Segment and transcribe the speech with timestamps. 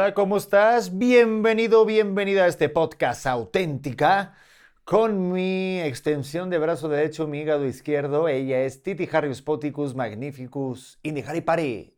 [0.00, 0.96] Hola, ¿cómo estás?
[0.96, 4.34] Bienvenido, bienvenida a este podcast auténtica
[4.82, 8.26] con mi extensión de brazo derecho, mi hígado izquierdo.
[8.26, 11.94] Ella es Titi Harrius Poticus Magnificus Indihari Pari.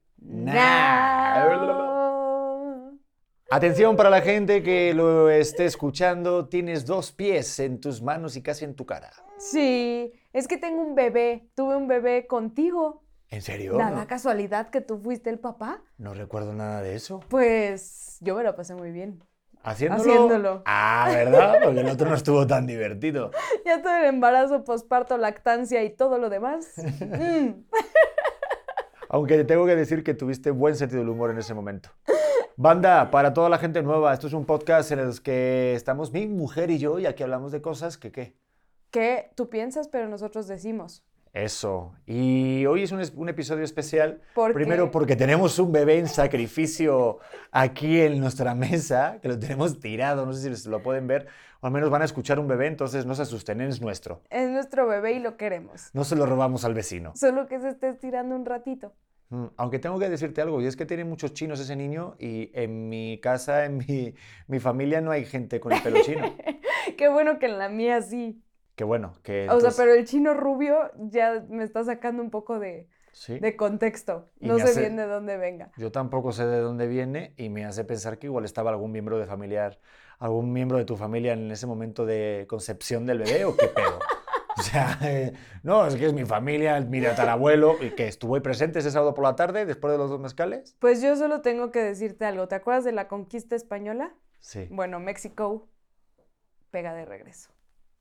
[3.52, 8.42] Atención para la gente que lo esté escuchando, tienes dos pies en tus manos y
[8.42, 9.12] casi en tu cara.
[9.38, 13.01] Sí, es que tengo un bebé, tuve un bebé contigo.
[13.32, 13.78] ¿En serio?
[13.78, 15.80] Nada No, casualidad que tú fuiste el papá.
[15.96, 17.20] no recuerdo nada de eso.
[17.30, 19.24] Pues yo me lo pasé muy bien.
[19.62, 20.02] ¿Haciéndolo?
[20.02, 20.62] Haciéndolo.
[20.66, 21.54] Ah, ¿verdad?
[21.64, 23.30] Porque el otro no estuvo tan divertido.
[23.64, 26.72] Ya todo el embarazo, posparto, lactancia y todo lo demás.
[27.00, 27.64] Mm.
[29.08, 31.90] Aunque te tengo que decir que tuviste buen sentido del humor en ese momento.
[32.56, 36.26] Banda, para toda la gente nueva, esto es un podcast en el que estamos mi
[36.26, 38.36] mujer y yo y aquí hablamos de cosas que qué.
[38.90, 41.02] ¿Qué tú piensas, pero nosotros decimos?
[41.32, 41.94] Eso.
[42.06, 44.20] Y hoy es un, episodio especial.
[44.34, 44.90] ¿Por Primero qué?
[44.90, 50.34] porque tenemos un bebé en sacrificio aquí en nuestra mesa, que lo tenemos tirado, no
[50.34, 51.28] sé si lo pueden ver,
[51.60, 54.20] o al menos van a escuchar un bebé, entonces no se asusten, es nuestro.
[54.28, 55.88] Es nuestro bebé y lo queremos.
[55.94, 57.12] No se lo robamos al vecino.
[57.16, 58.92] Solo que se esté estirando un ratito.
[59.30, 62.50] Mm, Aunque tengo que decirte algo, y es que tiene muchos chinos ese niño, y
[62.52, 64.14] en mi casa, en mi,
[64.48, 66.36] mi familia, no hay gente con el pelo chino.
[66.98, 68.42] Qué bueno que en la mía sí.
[68.74, 72.30] Qué bueno, que O sea, entonces- pero el chino rubio ya me está sacando un
[72.30, 73.38] poco de, sí.
[73.38, 74.30] de contexto.
[74.40, 75.70] No sé hace- bien de dónde venga.
[75.76, 79.18] Yo tampoco sé de dónde viene y me hace pensar que igual estaba algún miembro
[79.18, 79.78] de familiar,
[80.18, 83.98] algún miembro de tu familia en ese momento de concepción del bebé o qué pedo.
[84.58, 88.42] O sea, eh, no, es que es mi familia, mi tatarabuelo, y que estuvo ahí
[88.42, 90.76] presente ese sábado por la tarde después de los dos mezcales.
[90.78, 92.48] Pues yo solo tengo que decirte algo.
[92.48, 94.14] ¿Te acuerdas de la conquista española?
[94.40, 94.68] Sí.
[94.70, 95.68] Bueno, México
[96.70, 97.50] pega de regreso.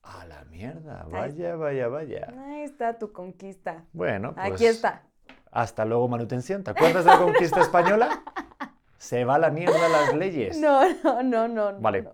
[0.03, 2.33] A la mierda, vaya, vaya, vaya.
[2.47, 3.85] Ahí está tu conquista.
[3.93, 5.03] Bueno, pues Aquí está.
[5.51, 6.63] hasta luego manutención.
[6.63, 8.23] ¿Te acuerdas de la conquista española?
[8.97, 10.59] Se va a la mierda las leyes.
[10.59, 11.79] No, no, no, no.
[11.79, 12.03] Vale.
[12.03, 12.11] no.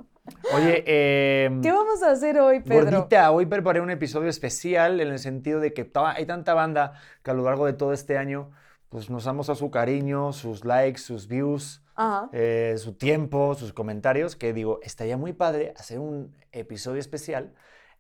[0.54, 2.92] Oye, eh, ¿Qué vamos a hacer hoy, Pedro?
[2.92, 6.94] Gordita, hoy preparé un episodio especial en el sentido de que hay tanta banda
[7.24, 8.52] que a lo largo de todo este año
[8.90, 11.84] pues nos damos a su cariño, sus likes, sus views,
[12.32, 17.54] eh, su tiempo, sus comentarios, que digo, estaría muy padre hacer un episodio especial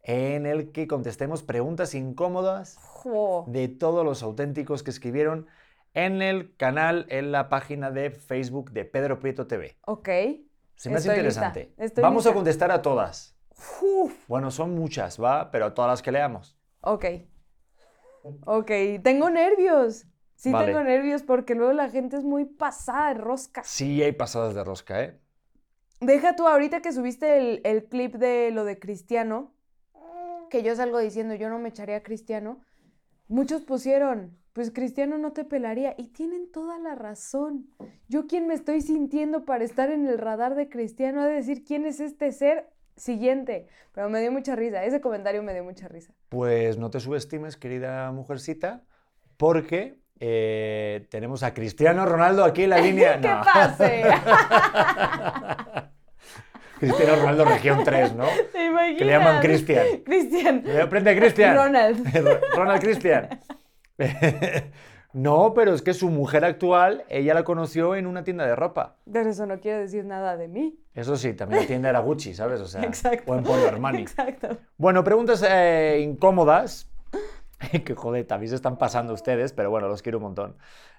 [0.07, 3.43] en el que contestemos preguntas incómodas Jo.
[3.47, 5.47] de todos los auténticos que escribieron
[5.93, 9.77] en el canal, en la página de Facebook de Pedro Prieto TV.
[9.85, 10.07] Ok.
[10.75, 11.73] Se me hace interesante.
[12.01, 13.35] Vamos a contestar a todas.
[13.81, 14.13] Uf.
[14.29, 15.51] Bueno, son muchas, ¿va?
[15.51, 16.57] Pero a todas las que leamos.
[16.81, 17.05] Ok.
[18.45, 18.71] Ok.
[19.03, 20.05] Tengo nervios.
[20.35, 20.67] Sí, Vale.
[20.67, 23.63] tengo nervios porque luego la gente es muy pasada de rosca.
[23.65, 25.19] Sí, hay pasadas de rosca, ¿eh?
[25.99, 29.51] Deja tú ahorita que subiste el, el clip de lo de Cristiano,
[30.49, 32.61] que yo salgo diciendo yo no me echaría a Cristiano.
[33.27, 35.93] Muchos pusieron, pues Cristiano no te pelaría.
[35.97, 37.67] Y tienen toda la razón.
[38.07, 41.85] Yo quien me estoy sintiendo para estar en el radar de Cristiano, de decir quién
[41.85, 43.67] es este ser siguiente.
[43.93, 46.13] Pero me dio mucha risa, ese comentario me dio mucha risa.
[46.29, 48.83] Pues no te subestimes, querida mujercita,
[49.37, 53.19] porque eh, tenemos a Cristiano Ronaldo aquí en la línea.
[53.21, 53.41] ¡Que No.
[53.43, 54.03] pase!
[56.79, 58.25] Cristiano Ronaldo región 3, ¿no?
[58.51, 58.97] ¿Te imaginas?
[58.97, 59.85] Que le llaman Cristian.
[60.05, 60.63] Cristian.
[60.81, 61.55] Aprende Cristian.
[61.55, 62.07] Ronald.
[62.55, 63.29] Ronald Cristian.
[65.13, 68.97] no, pero es que su mujer actual, ella la conoció en una tienda de ropa.
[69.11, 70.79] Pero eso no quiere decir nada de mí.
[70.93, 72.61] Eso sí, también la tienda era Gucci, ¿sabes?
[72.61, 73.31] O sea, Exacto.
[73.31, 74.01] o en Polio Armani.
[74.01, 74.57] Exacto.
[74.77, 76.89] Bueno, preguntas eh, incómodas.
[77.85, 80.57] que joder, también se están pasando ustedes, pero bueno, los quiero un montón.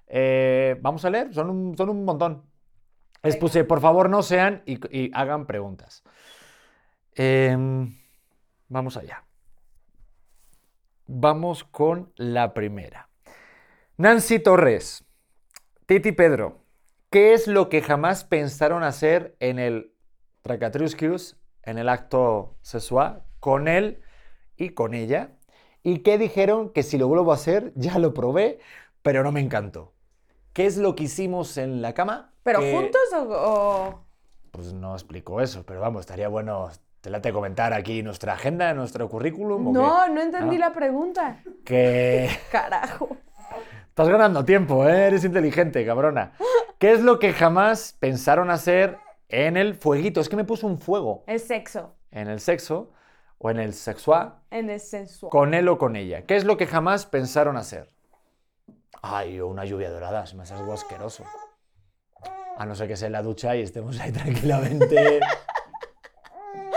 [0.08, 2.42] Eh, vamos a leer, son un, son un montón.
[3.22, 6.02] Les puse, por favor, no sean y, y hagan preguntas.
[7.14, 7.98] Em,
[8.68, 9.24] vamos allá.
[11.06, 13.08] Vamos con la primera.
[13.96, 15.04] Nancy Torres,
[15.86, 16.62] Titi Pedro,
[17.10, 19.94] ¿qué es lo que jamás pensaron hacer en el
[20.42, 24.02] Tracatruscius, en el acto sexual, con él
[24.56, 25.32] y con ella?
[25.82, 28.60] ¿Y qué dijeron que si lo vuelvo a hacer, ya lo probé,
[29.02, 29.94] pero no me encantó?
[30.52, 32.27] ¿Qué es lo que hicimos en la cama?
[32.48, 34.04] ¿Pero que- juntos o, o-
[34.50, 36.68] Pues no explico eso, pero vamos, estaría bueno,
[37.00, 39.72] te late comentar aquí nuestra agenda, nuestro currículum.
[39.72, 40.60] No, no entendí Ah.
[40.68, 41.42] la pregunta.
[41.64, 43.16] Que Carajo.
[43.88, 45.06] estás ganando tiempo, ¿eh?
[45.08, 46.32] eres inteligente, cabrona.
[46.78, 48.96] ¿Qué es lo que jamás pensaron hacer
[49.28, 50.20] en el fueguito?
[50.20, 51.94] Es que me puso un fuego Es sexo.
[52.10, 52.90] en el sexo
[53.38, 55.30] o en el sexual, En el sensual.
[55.30, 56.22] con él o con ella.
[56.26, 57.88] ¿Qué es lo que jamás pensaron hacer?
[59.02, 61.24] Ay, una lluvia dorada, se me hace algo asqueroso.
[62.58, 65.20] A no ser que sea en la ducha y estemos ahí tranquilamente.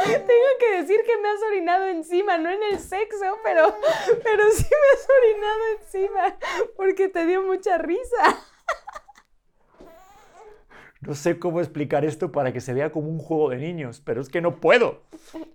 [0.03, 3.75] Tengo que decir que me has orinado encima, no en el sexo, pero,
[4.23, 6.37] pero sí me has orinado encima
[6.77, 8.45] porque te dio mucha risa.
[11.01, 14.21] No sé cómo explicar esto para que se vea como un juego de niños, pero
[14.21, 15.01] es que no puedo.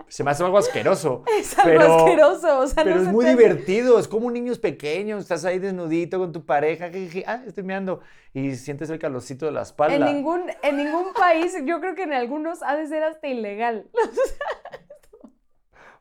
[0.09, 1.23] Se me hace algo asqueroso.
[1.39, 4.27] Es algo pero, asqueroso, o sea, Pero no es se muy te divertido, es como
[4.27, 6.91] un niño pequeño, estás ahí desnudito con tu pareja,
[7.27, 8.01] ah, estoy meando,
[8.35, 9.95] y sientes el calorcito de la espalda.
[9.95, 13.87] En ningún, en ningún país, yo creo que en algunos ha de ser hasta ilegal.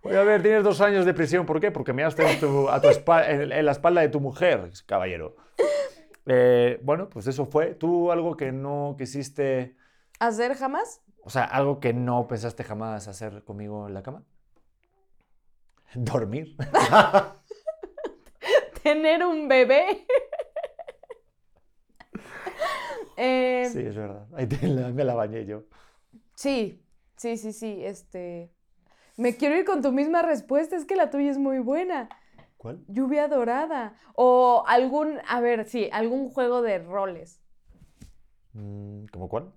[0.01, 1.71] Voy a ver, tienes dos años de prisión, ¿por qué?
[1.71, 5.35] Porque measte en, tu- a tu en, en la espalda de tu mujer, caballero.
[6.25, 7.73] Eh, bueno, pues eso fue.
[7.75, 9.75] ¿Tú algo que no quisiste,
[10.19, 11.01] ¿Hacer jamás?
[11.23, 14.23] o sea, algo que no pensaste jamás hacer conmigo en la cama?
[15.95, 16.55] Dormir.
[18.83, 20.05] Tener un bebé.
[23.17, 24.27] Eh, Sí, es verdad.
[24.35, 25.63] Ahí la- me la bañé yo.
[26.35, 26.83] Sí,
[27.15, 28.51] sí, sí, sí, este...
[29.17, 32.09] Me quiero ir con tu misma respuesta, es que la tuya es muy buena.
[32.65, 32.83] ¿Cuál?
[32.87, 33.95] Lluvia dorada.
[34.15, 37.39] O algún, a ver, sí, algún juego de roles,
[38.53, 39.51] Mm, ¿Cómo cuál?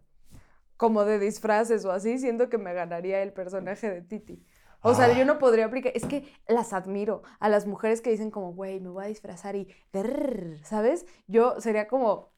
[0.77, 4.45] como de disfraces o así, siento que me ganaría el personaje de Titi.
[4.83, 5.13] O sea, Ah.
[5.17, 8.79] yo no podría aplicar, es que las admiro a las mujeres que dicen como, güey,
[8.81, 11.07] me voy a disfrazar y, brrr", ¿sabes?
[11.29, 12.33] Yo sería como,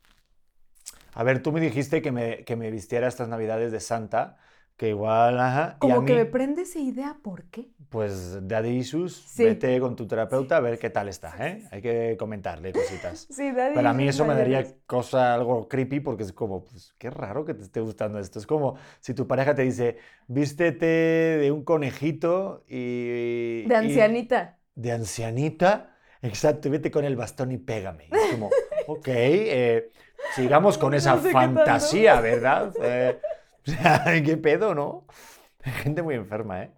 [1.15, 4.37] A ver, tú me dijiste que me, que me vistiera estas navidades de Santa,
[4.81, 5.73] que igual, ajá.
[5.83, 7.69] y a como que mí, me prende esa idea, ¿por qué?
[7.91, 9.45] Pues, Daddy Issues, Sí.
[9.45, 11.65] vete con tu terapeuta a ver qué tal está, ¿eh?
[11.71, 13.27] Hay que comentarle cositas.
[13.31, 16.95] Sí, daddy Pero a mí eso me daría cosa algo creepy porque es como, pues
[16.99, 18.39] qué raro que te esté gustando esto.
[18.39, 19.99] Es como si tu pareja te dice,
[20.29, 23.65] vístete de un conejito y...
[23.65, 24.59] De y- ancianita.
[24.75, 25.95] de ancianita.
[26.23, 28.05] Exacto, y vete con el bastón y pégame.
[28.11, 28.51] Y es como,
[28.87, 29.91] ok, eh,
[30.35, 31.33] sigamos con esa No tanto.
[31.33, 32.73] fantasía, ¿verdad?
[32.83, 33.19] Eh,
[33.67, 35.07] o sea, ¿qué pedo, no?
[35.63, 36.73] Gente muy enferma, ¿eh?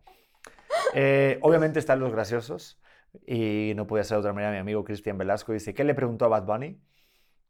[0.94, 2.80] Eh, Obviamente están los graciosos
[3.26, 4.52] y no podía ser de otra manera.
[4.52, 6.80] Mi amigo Cristian Velasco dice, ¿qué le preguntó a Bad Bunny?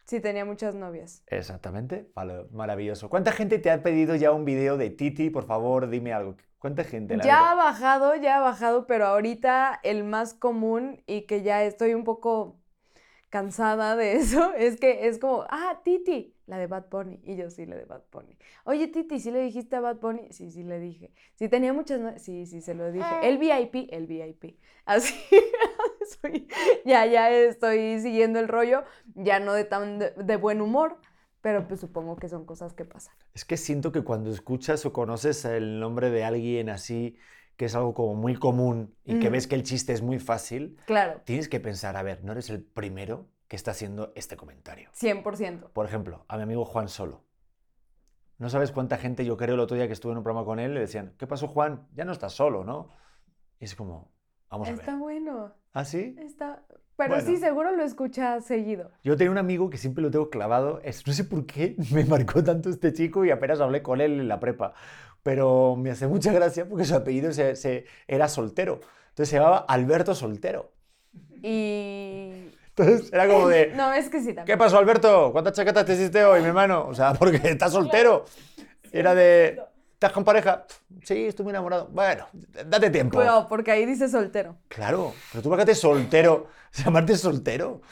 [0.04, 1.22] Sí, tenía muchas novias.
[1.28, 3.08] Exactamente, vale, maravilloso.
[3.08, 5.30] ¿Cuánta gente te ha pedido ya un video de Titi?
[5.30, 6.36] Por favor, dime algo.
[6.58, 7.16] ¿Cuánta gente?
[7.16, 11.62] la Ya ha bajado, ya ha bajado, pero ahorita el más común y que ya
[11.64, 12.61] estoy un poco
[13.32, 17.18] cansada de eso es que es como, ah, Titi, la de Bad Bunny.
[17.24, 18.36] Y yo sí, la de Bad Bunny.
[18.64, 20.28] Oye, Titi, ¿sí le dijiste a Bad Bunny?
[20.30, 21.12] Sí, sí le dije.
[21.34, 22.22] Sí, tenía muchas.
[22.22, 23.06] Sí, sí, se lo dije.
[23.22, 24.58] El VIP, el VIP.
[24.84, 25.14] Así,
[26.84, 28.84] ya, ya estoy siguiendo el rollo,
[29.14, 30.98] ya no de tan de, de buen humor,
[31.40, 33.14] pero pues supongo que son cosas que pasan.
[33.32, 37.16] Es que siento que cuando escuchas o conoces el nombre de alguien así,
[37.56, 39.32] que es algo como muy común y que Ujú.
[39.32, 42.50] ves que el chiste es muy fácil, Claro, tienes que pensar, a ver, no eres
[42.50, 44.90] el primero que está haciendo este comentario.
[44.94, 45.70] 100%.
[45.72, 47.22] Por ejemplo, a mi amigo Juan Solo.
[48.38, 50.58] No sabes cuánta gente, yo creo el otro día que estuve en un programa con
[50.58, 51.86] él, le decían, ¿qué pasó Juan?
[51.94, 52.88] Ya no estás solo, ¿no?
[53.60, 54.10] Y es como,
[54.50, 55.00] vamos a Está ver.
[55.00, 55.52] bueno.
[55.72, 56.16] ¿Ah, sí?
[56.18, 56.64] Está...
[56.96, 57.24] Pero Bueno.
[57.26, 58.90] sí, seguro lo escucha seguido.
[59.02, 60.80] Yo tenía un amigo que siempre lo tengo clavado.
[60.84, 64.20] Es, no sé por qué me marcó tanto este chico y apenas hablé con él
[64.20, 64.74] en la prepa.
[65.22, 68.80] Pero me hace mucha gracia porque su apellido se- se- era soltero.
[69.10, 70.72] Entonces se llamaba Alberto Soltero.
[71.42, 72.50] Y...
[72.74, 74.58] Entonces era como de, No, es que sí ¿qué también.
[74.58, 75.30] pasó Alberto?
[75.32, 76.86] ¿Cuántas chaquetas te hiciste hoy, mi hermano?
[76.88, 78.24] O sea, porque estás soltero.
[78.90, 79.60] Era de,
[79.94, 80.66] ¿estás con pareja?
[81.04, 81.88] Sí, estoy muy enamorado.
[81.92, 82.26] Bueno,
[82.66, 83.18] date tiempo.
[83.18, 84.56] Pero porque ahí dice soltero.
[84.68, 87.82] Claro, pero tú imagínate soltero, llamarte soltero.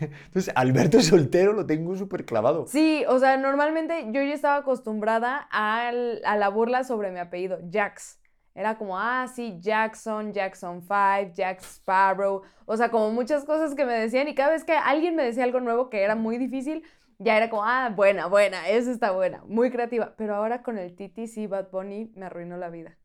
[0.00, 2.66] Entonces, Alberto soltero lo tengo súper clavado.
[2.66, 7.58] Sí, o sea, normalmente yo ya estaba acostumbrada al- a la burla sobre mi apellido,
[7.70, 8.20] Jax.
[8.56, 12.42] Era como, ah, sí, Jackson, Jackson 5, Jack Sparrow.
[12.66, 15.42] O sea, como muchas cosas que me decían y cada vez que alguien me decía
[15.44, 16.84] algo nuevo que era muy difícil,
[17.18, 20.14] ya era como, ah, buena, buena, esa está buena, muy creativa.
[20.16, 22.96] Pero ahora con el Titi, sí, Bad Bunny me arruinó la vida.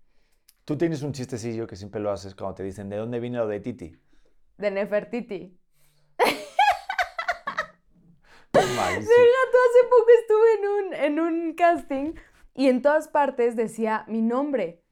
[0.66, 3.48] Tú tienes un chistecillo que siempre lo haces cuando te dicen, ¿de dónde viene lo
[3.48, 3.96] de Titi?
[4.58, 5.58] De Nefertiti.
[8.80, 9.16] Malísimo.
[9.16, 12.14] Gato, hace poco estuve en un, en un casting
[12.56, 14.84] y en todas partes decía mi nombre.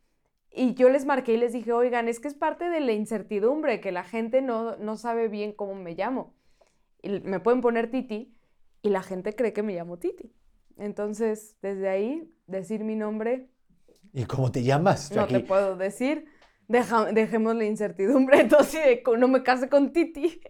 [0.51, 3.79] Y yo les marqué y les dije, oigan, es que es parte de la incertidumbre,
[3.79, 6.35] que la gente no, no sabe bien cómo me llamo.
[7.03, 8.35] Y me pueden poner Titi
[8.81, 10.33] y la gente cree que me llamo Titi.
[10.77, 13.49] Entonces, desde ahí, decir mi nombre
[14.13, 15.11] ¿Y cómo te llamas?
[15.11, 15.33] no Aquí?
[15.33, 16.25] te puedo decir.
[16.67, 20.41] Deja- dejemos la incertidumbre, entonces no me case con Titi.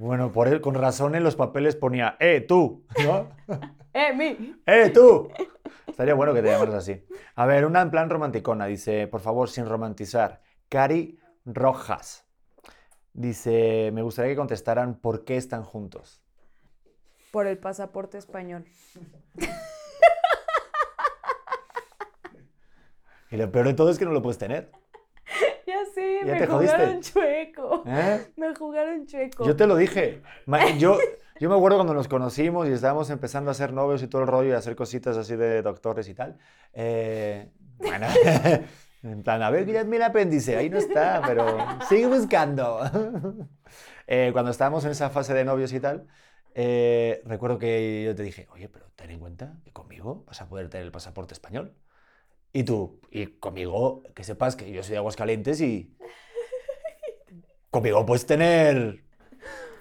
[0.00, 2.86] Bueno, por él, con razón en los papeles ponía, ¡eh, tú!
[3.04, 3.28] ¿No?
[3.92, 4.56] ¡Eh, mi!
[4.66, 5.28] ¡Eh, tú!
[5.86, 7.04] Estaría bueno que te llamaras así.
[7.34, 8.64] A ver, una en plan romanticona.
[8.64, 10.40] Dice, por favor, sin romantizar.
[10.70, 12.24] Cari Rojas.
[13.12, 16.22] Dice, me gustaría que contestaran por qué están juntos.
[17.30, 18.64] Por el pasaporte español.
[23.32, 24.72] Y lo peor de todo es que no lo puedes tener.
[25.70, 26.76] Ya sé, Ya me te jodiste.
[26.76, 27.84] jugaron chueco.
[27.86, 28.26] ¿eh?
[28.36, 29.46] Me jugaron chueco.
[29.46, 30.20] Yo te lo dije.
[30.78, 30.98] Yo,
[31.38, 34.28] Yo me acuerdo cuando nos conocimos y estábamos empezando a ser novios y todo el
[34.28, 36.38] rollo y a hacer cositas así de doctores y tal.
[36.72, 38.06] Eh, bueno,
[39.04, 41.56] en plan, a ver, mírame el apéndice, ahí no está, pero
[41.88, 42.80] sigue buscando.
[44.12, 46.08] Eh, cuando estábamos en esa fase de novios y tal,
[46.56, 50.48] eh, recuerdo que yo te dije, oye, pero ten en cuenta que conmigo vas a
[50.48, 51.76] poder tener el pasaporte español.
[52.52, 55.94] Y tú, y conmigo, que sepas que yo soy de Aguascalientes y
[57.70, 59.02] conmigo puedes tener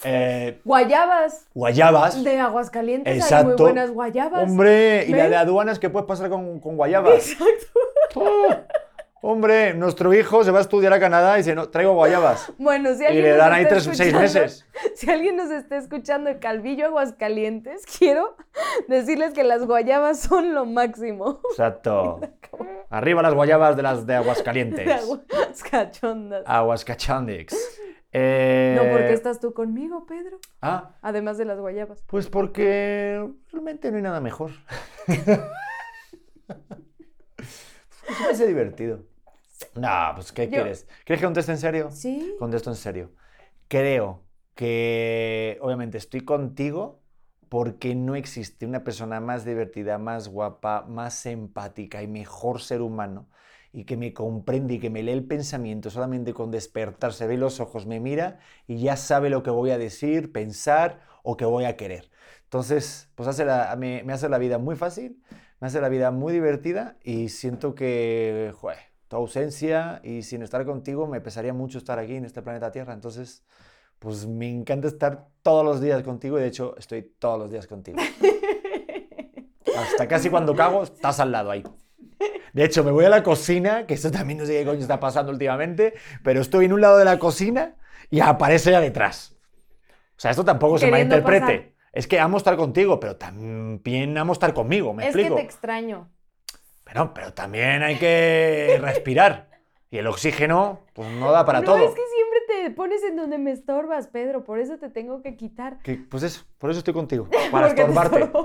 [0.03, 2.23] eh, Guayabas guayabas.
[2.23, 3.11] de Aguascalientes.
[3.11, 3.63] Hay muy Exacto.
[3.63, 4.49] buenas guayabas.
[4.49, 7.35] Hombre, y la de aduanas que puedes pasar con, con guayabas.
[8.15, 8.47] Oh,
[9.21, 12.51] hombre, nuestro hijo se va a estudiar a Canadá y dice, no, traigo guayabas.
[12.57, 14.65] Bueno, si Y alguien le nos dan ahí tres, seis meses.
[14.95, 18.35] Si alguien nos está escuchando de Calvillo, Aguascalientes, quiero
[18.87, 21.41] decirles que las guayabas son lo máximo.
[21.51, 22.19] Exacto.
[22.89, 24.87] Arriba las guayabas de las de De Aguascalientes.
[25.03, 26.43] aguas cachondas.
[26.45, 27.55] Aguascachandix.
[28.11, 30.39] Eh, No, porque estás tú conmigo, Pedro.
[30.61, 32.03] Ah, Además de las guayabas.
[32.07, 34.51] pues porque realmente no hay nada mejor.
[35.07, 35.37] me
[38.23, 39.03] parece divertido.
[39.75, 40.87] No, pues ¿qué Yo- quieres?
[41.05, 41.91] ¿Quieres que conteste en serio?
[41.91, 42.35] Sí.
[42.39, 43.11] Contesto en serio.
[43.67, 44.23] Creo
[44.55, 47.01] que obviamente estoy contigo
[47.49, 53.29] porque no existe una persona más divertida, más guapa, más empática y mejor ser humano
[53.71, 57.59] y que me comprende y que me lee el pensamiento solamente con despertarse, ve los
[57.59, 61.65] ojos, me mira y ya sabe lo que voy a decir, pensar o que voy
[61.65, 62.09] a querer.
[62.43, 65.21] Entonces, pues hace la- me, me hace la vida muy fácil,
[65.59, 68.77] me hace la vida muy divertida y siento que, joder,
[69.09, 72.93] tu ausencia y sin estar contigo me pesaría mucho estar aquí en este planeta Tierra.
[72.93, 73.43] Entonces,
[73.97, 77.67] pues me encanta estar todos los días contigo y de hecho estoy todos los días
[77.67, 77.97] contigo.
[79.77, 81.63] Hasta casi cuando cago estás al lado ahí.
[82.53, 84.99] De hecho, me voy a la cocina, que esto también no sé qué coño está
[84.99, 87.75] pasando últimamente, pero estoy en un lado de la cocina
[88.09, 89.35] y aparece ya detrás.
[90.17, 91.39] O sea, esto tampoco se malinterprete.
[91.39, 91.73] pasar.
[91.93, 95.35] Es que amo estar contigo, pero también amo estar conmigo, ¿me es explico?
[95.35, 96.09] que te extraño.
[96.91, 99.47] Pero, pero también hay que respirar.
[99.91, 101.77] Y el oxígeno, pues no da para no, todo.
[101.77, 104.43] es que siempre te pones en donde me estorbas, Pedro.
[104.43, 105.79] Por eso te tengo que quitar.
[105.81, 107.27] Que, pues eso, por eso estoy contigo.
[107.51, 108.31] Para estorbarte.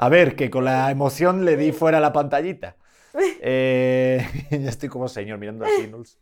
[0.00, 2.76] A ver, que con la emoción le di fuera la pantallita.
[3.40, 6.20] Eh, ya estoy como señor mirando a Signals.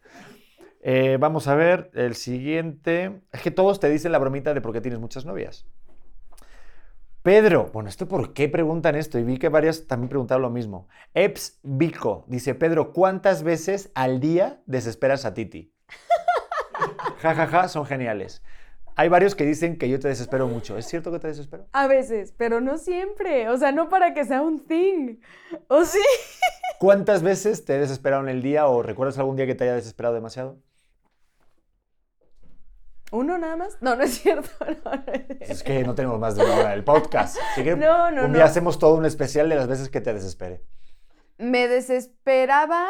[0.81, 3.21] Eh, vamos a ver el siguiente.
[3.33, 5.67] Es que todos te dicen la bromita de por qué tienes muchas novias.
[7.26, 9.18] Pedro, bueno, ¿esto por qué preguntan esto?
[9.18, 10.87] Y vi que varias también preguntaron lo mismo.
[11.12, 15.75] Eps Vico dice, Pedro, ¿cuántas veces al día desesperas a Titi?
[17.18, 18.45] Ja, ja, ja, son geniales.
[18.95, 20.78] Hay varios que dicen que yo te desespero mucho.
[20.78, 21.66] ¿Es cierto que te desespero?
[21.73, 23.49] A veces, pero no siempre.
[23.49, 25.16] O sea, no para que sea un thing.
[25.66, 25.99] ¿O sí?
[26.78, 29.75] ¿Cuántas veces te he desesperado en el día o recuerdas algún día que te haya
[29.75, 30.59] desesperado demasiado?
[33.13, 33.79] ¿Uno nada más?
[33.81, 34.49] No, no es cierto.
[34.85, 35.45] no, no es cierto.
[35.45, 37.39] Es que no tenemos más de una hora del podcast.
[37.53, 38.49] Así que No, no, un día no.
[38.49, 40.63] hacemos todo un especial de las veces que te desespere.
[41.39, 42.85] Me desesperaba.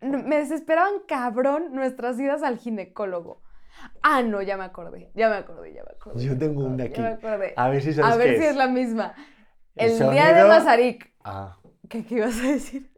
[0.00, 3.42] Me desesperaban cabrón nuestras idas al ginecólogo.
[4.02, 5.10] Ah, no, ya me acordé.
[5.14, 6.24] Ya me acordé, ya me acordé.
[6.24, 6.94] Yo tengo una aquí.
[6.96, 7.54] Ya me acordé.
[7.56, 8.50] A ver si sabes A ver qué si es.
[8.50, 9.14] es la misma.
[9.76, 11.14] El El, día de Mazarik.
[11.24, 11.56] Ah,
[11.88, 12.90] ¿Qué, ¿Qué ibas a decir?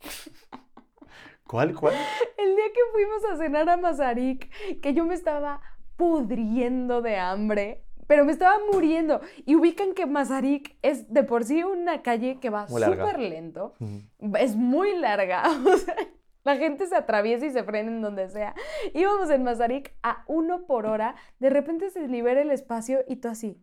[1.46, 1.94] ¿Cuál, cuál?
[2.36, 4.50] El día que fuimos a cenar a Mazarik,
[4.80, 5.60] que yo me estaba
[6.00, 9.20] pudriendo de hambre, pero me estaba muriendo.
[9.44, 14.36] Y ubican que Mazarik es de por sí una calle que va súper lento, Mm.
[14.36, 15.42] es muy larga.
[15.66, 15.94] o sea,
[16.42, 18.54] la gente se atraviesa y se frena en donde sea.
[18.94, 23.28] Íbamos en Mazarik a uno por hora, de repente se libera el espacio y tú
[23.28, 23.60] así.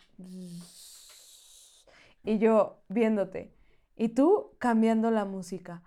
[2.24, 3.52] Y yo viéndote.
[3.96, 5.82] Y tú cambiando la música.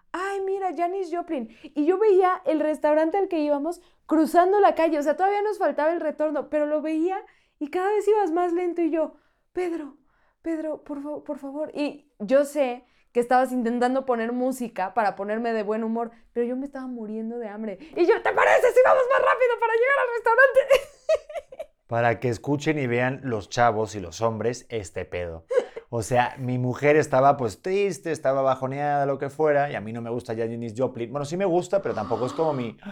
[0.61, 1.49] Mira, Janis Joplin.
[1.63, 4.99] Y yo veía el restaurante al que íbamos cruzando la calle.
[4.99, 7.25] O sea, todavía nos faltaba el retorno, pero lo veía
[7.59, 8.83] y cada vez ibas más lento.
[8.83, 9.15] Y yo,
[9.53, 9.97] Pedro,
[10.43, 11.71] Pedro, por, fa- por favor.
[11.75, 16.57] Y yo sé que estabas intentando poner música para ponerme de buen humor, pero yo
[16.57, 17.79] me estaba muriendo de hambre.
[17.97, 20.61] Y yo, ¿te parece si vamos más rápido para llegar al restaurante?
[21.87, 25.45] Para que escuchen y vean los chavos y los hombres este pedo.
[25.93, 29.93] O sea, mi mujer estaba pues triste, estaba bajoneada, lo que fuera, y a mí
[29.93, 31.11] no me gusta Janis Joplin.
[31.11, 32.77] Bueno, sí me gusta, pero tampoco es como mi...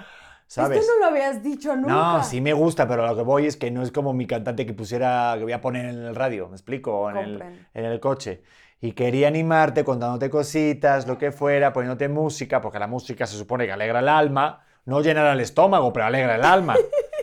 [0.48, 0.80] ¿Sabes?
[0.80, 1.92] Esto no lo habías dicho nunca.
[1.92, 4.64] No, sí me gusta, pero lo que voy es que no es como mi cantante
[4.64, 7.00] que pusiera, que voy a poner en el radio, ¿me explico?
[7.00, 7.42] O en el,
[7.74, 8.42] en el coche.
[8.80, 13.66] Y quería animarte contándote cositas, lo que fuera, poniéndote música, porque la música se supone
[13.66, 16.76] que alegra el alma, no llena el estómago, pero alegra el alma.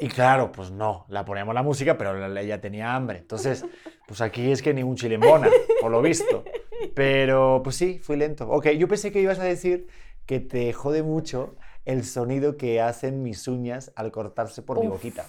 [0.00, 3.18] Y claro, pues no, la poníamos la música, pero la- ella tenía hambre.
[3.18, 3.64] Entonces,
[4.06, 5.48] pues aquí es que ni un chilembona,
[5.80, 6.44] por lo visto.
[6.94, 8.48] Pero, pues sí, fui lento.
[8.48, 9.88] Ok, yo pensé que ibas a decir
[10.26, 14.94] que te jode mucho el sonido que hacen mis uñas al cortarse por mi Uf.
[14.94, 15.24] boquita.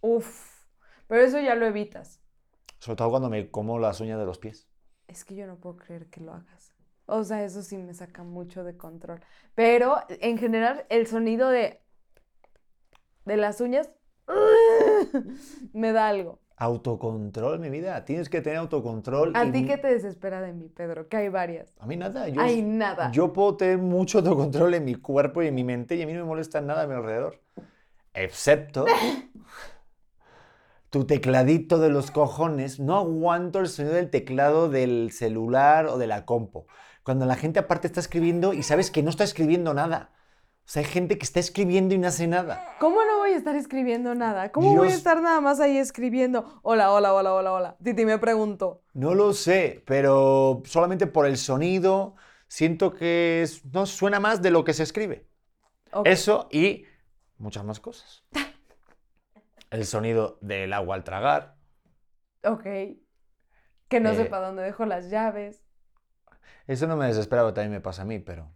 [0.00, 0.64] Uf.
[1.06, 2.20] Pero eso ya lo evitas.
[2.78, 4.68] Sobre todo cuando me como las uñas de los pies.
[5.08, 6.72] Es que yo no puedo creer que lo hagas.
[7.06, 9.20] O sea, eso sí me saca mucho de control.
[9.54, 11.82] Pero en general, el sonido de,
[13.24, 13.90] de las uñas
[15.72, 16.38] me da algo.
[16.56, 18.04] Autocontrol, mi vida.
[18.04, 19.32] Tienes que tener autocontrol.
[19.34, 21.08] ¿A y ti qué te desespera de mí, Pedro?
[21.08, 21.74] Que hay varias.
[21.78, 22.28] A mí nada.
[22.28, 23.10] Yo, Hay nada.
[23.12, 26.12] yo puedo tener mucho autocontrol en mi cuerpo y en mi mente y a mí
[26.12, 27.40] no me molesta nada a mi alrededor.
[28.12, 28.84] Excepto
[30.90, 32.80] tu tecladito de los cojones.
[32.80, 36.66] No aguanto el sonido del teclado del celular o de la compo.
[37.04, 40.10] Cuando la gente aparte está escribiendo y sabes que no está escribiendo nada.
[40.70, 42.76] O sea, hay gente que está escribiendo y no hace nada.
[42.78, 44.52] ¿Cómo no voy a estar escribiendo nada?
[44.52, 46.60] ¿Cómo voy a estar nada más ahí escribiendo?
[46.62, 47.76] Hola, hola, hola, hola, hola.
[47.82, 48.84] Titi me pregunto.
[48.94, 52.14] No lo sé, pero solamente por el sonido
[52.46, 55.26] siento que es- no suena más de lo que se escribe.
[56.04, 56.84] Eso y
[57.36, 58.22] muchas más cosas.
[59.70, 61.56] El sonido del agua al tragar.
[62.44, 62.62] Ok.
[63.88, 65.64] Que no Eh, sepa dónde dejo las llaves.
[66.68, 68.52] Eso no me desespera, también me pasa a mí, pero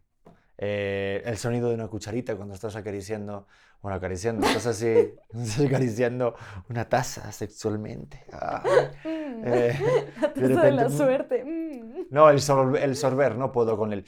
[0.59, 3.47] eh, el sonido de una cucharita cuando estás acariciando,
[3.83, 4.87] bueno, acariciando, estás así,
[5.33, 6.35] estás acariciando
[6.69, 8.25] una taza sexualmente.
[8.33, 8.63] Ah.
[9.05, 9.43] Mm.
[9.47, 9.79] Eh,
[10.37, 10.97] la de taza de, la mm.
[10.97, 11.45] suerte.
[11.45, 12.07] mm.
[12.11, 14.05] no, el, sor- el sorber, no puedo con el...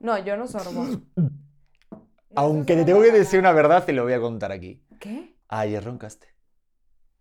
[0.00, 0.86] No, yo no sorbo.
[2.36, 4.82] Aunque te tengo que decir una verdad y lo voy a contar aquí.
[4.98, 5.36] ¿Qué?
[5.48, 6.26] Ayer roncaste.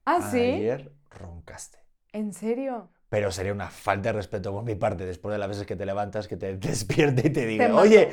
[0.06, 0.40] Ah, ¿sí?
[0.40, 1.78] Ayer roncaste.
[2.12, 2.90] ¿En serio?
[3.14, 5.86] Pero sería una falta de respeto por mi parte después de las veces que te
[5.86, 8.10] levantas, que te despierte y te diga, oye,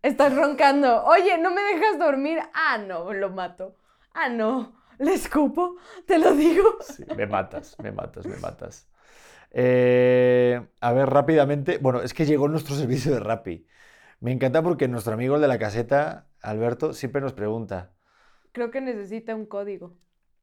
[0.00, 1.02] Estás roncando.
[1.06, 2.38] Oye, ¿no me dejas dormir?
[2.54, 3.74] Ah, no, lo mato.
[4.12, 4.76] Ah, no.
[5.00, 5.74] ¿Le escupo?
[6.06, 6.62] Te lo digo.
[6.82, 8.86] Sí, me matas, me matas, me matas.
[9.50, 11.78] Eh, a ver, rápidamente.
[11.78, 13.66] Bueno, es que llegó nuestro servicio de Rappi.
[14.20, 17.90] Me encanta porque nuestro amigo el de la caseta, Alberto, siempre nos pregunta.
[18.52, 19.96] Creo que necesita un código.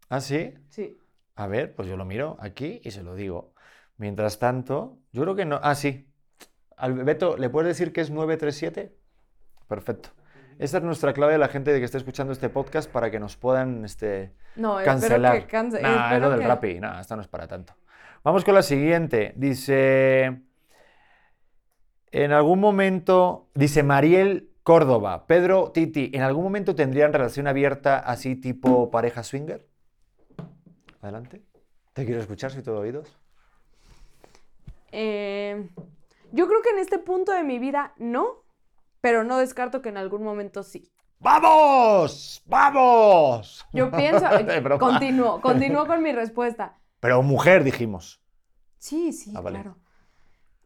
[0.09, 0.53] ¿Ah, sí?
[0.67, 0.97] Sí.
[1.35, 3.53] A ver, pues yo lo miro aquí y se lo digo.
[4.01, 5.59] Mientras tanto, yo creo que no.
[5.61, 6.07] Ah, sí.
[6.75, 8.97] Alberto, ¿le puedes decir que es 937?
[9.67, 10.09] Perfecto.
[10.57, 13.37] Esta es nuestra clave de la gente que esté escuchando este podcast para que nos
[13.37, 15.35] puedan este, No, cancelar.
[15.35, 15.81] espero que.
[15.83, 16.79] Nah, es lo del que- Rappi.
[16.79, 17.75] Nah, esta no es para tanto.
[18.23, 19.33] Vamos con la siguiente.
[19.35, 20.41] Dice.
[22.09, 23.49] En algún momento.
[23.53, 25.27] Dice Mariel Córdoba.
[25.27, 29.67] Pedro, Titi, ¿en algún momento tendrían relación abierta así tipo pareja swinger?
[31.01, 31.43] Adelante.
[31.93, 33.15] Te quiero escuchar, soy todo oídos.
[34.91, 35.69] Eh,
[36.31, 38.43] yo creo que en este punto de mi vida no,
[39.01, 40.91] pero no descarto que en algún momento sí.
[41.19, 42.41] ¡Vamos!
[42.45, 43.65] ¡Vamos!
[43.73, 44.25] Yo pienso,
[44.63, 44.79] broma.
[44.79, 46.79] continúo, continúo con mi respuesta.
[46.99, 48.21] Pero mujer, dijimos.
[48.77, 49.59] Sí, sí, Ah, vale.
[49.61, 49.77] claro.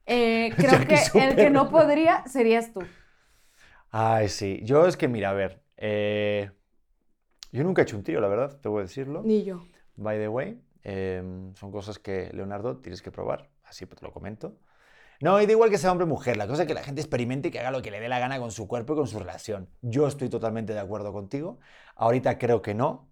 [0.06, 2.82] Eh, creo que el que no podría serías tú.
[3.90, 4.60] Ay, sí.
[4.64, 5.64] Yo es que, mira, a ver.
[5.78, 6.52] eh,
[7.52, 9.22] yo nunca he hecho un trío, la verdad, te voy a decirlo.
[9.24, 9.66] Ni yo.
[9.96, 13.50] By the way, son cosas que, Leonardo, tienes que probar.
[13.76, 14.56] Así te lo comento.
[15.22, 16.38] No, y da igual que sea hombre o mujer.
[16.38, 18.20] La cosa es que la gente experimente y que haga lo que le dé la
[18.20, 19.70] gana con su cuerpo y con su relación.
[19.82, 21.60] Yo estoy totalmente de acuerdo contigo.
[21.96, 23.10] Ahorita creo que no.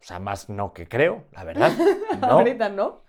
[0.00, 1.72] O sea, más no que creo, la verdad.
[2.20, 2.26] No.
[2.28, 3.02] Ahorita no.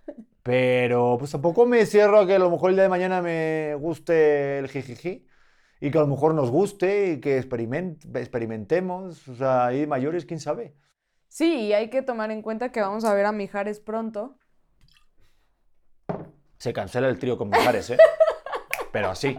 [0.43, 3.75] Pero pues tampoco me cierro a que a lo mejor el día de mañana me
[3.75, 5.25] guste el jijiji
[5.81, 9.27] y que a lo mejor nos guste y que experiment- experimentemos.
[9.27, 10.73] O sea, ahí mayores, quién sabe.
[11.27, 14.37] Sí, y hay que tomar en cuenta que vamos a ver a Mijares pronto.
[16.57, 17.97] Se cancela el trío con Mijares, ¿eh?
[18.91, 19.37] Pero así.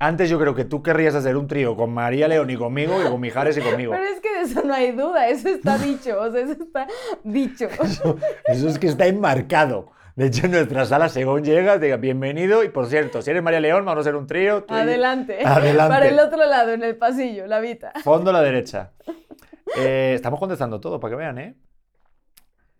[0.00, 3.10] Antes yo creo que tú querrías hacer un trío con María León y conmigo que
[3.10, 3.92] con Mijares y conmigo.
[3.92, 6.86] Pero es que de eso no hay duda, eso está dicho, o sea, eso está
[7.24, 7.68] dicho.
[8.46, 9.90] Eso es que está enmarcado.
[10.14, 12.64] De hecho, en nuestra sala, según llegas, diga bienvenido.
[12.64, 14.64] Y por cierto, si eres María León, vamos a hacer un trío.
[14.64, 15.44] tú y- Adelante.
[15.44, 15.94] Adelante.
[15.94, 17.92] Para el otro lado, en el pasillo, la vita.
[18.02, 18.92] Fondo a la derecha.
[19.76, 21.54] Eh, estamos contestando todo para que vean, ¿eh?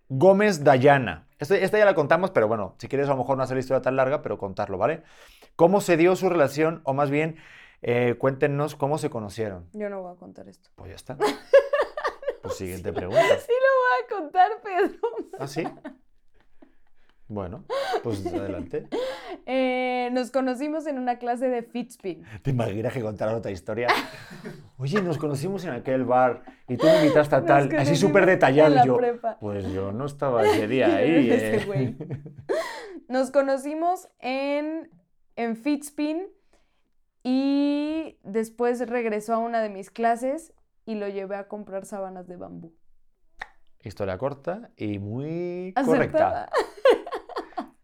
[0.08, 1.27] Gómez Dayana.
[1.38, 3.80] Esta ya la contamos, pero bueno, si quieres a lo mejor no hacer la historia
[3.80, 5.02] tan larga, pero contarlo, ¿vale?
[5.54, 6.80] ¿Cómo se dio su relación?
[6.84, 7.36] O más bien,
[7.82, 9.68] eh, cuéntenos cómo se conocieron.
[9.72, 10.70] Yo no voy a contar esto.
[10.74, 11.16] Pues ya está.
[12.40, 13.20] Pues siguiente pregunta.
[13.40, 15.00] Sí lo voy a contar, Pedro.
[15.40, 15.64] ¿Ah, sí?
[17.28, 17.64] Bueno,
[18.02, 18.88] pues adelante.
[19.50, 22.22] Eh, nos conocimos en una clase de Fitspin.
[22.42, 23.88] ¿Te imaginas que contaras otra historia?
[24.76, 28.84] Oye, nos conocimos en aquel bar y tú me invitaste a tal, así súper detallado.
[28.84, 29.38] yo, prepa.
[29.40, 31.30] pues yo no estaba ese día ahí.
[31.30, 31.88] Eh.
[33.08, 34.90] Nos conocimos en,
[35.36, 36.26] en Fitspin
[37.22, 40.52] y después regresó a una de mis clases
[40.84, 42.74] y lo llevé a comprar sábanas de bambú.
[43.82, 46.50] Historia corta y muy correcta.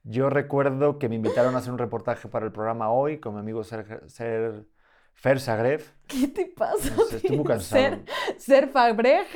[0.05, 3.40] Yo recuerdo que me invitaron a hacer un reportaje para el programa hoy con mi
[3.40, 4.67] amigo Ser, Ser-
[5.14, 5.83] Fer Sagrev.
[6.07, 6.95] ¿Qué te pasa?
[6.95, 7.83] No sé, estoy muy cansado.
[7.83, 8.05] Ser,
[8.38, 9.27] ser Fabreg.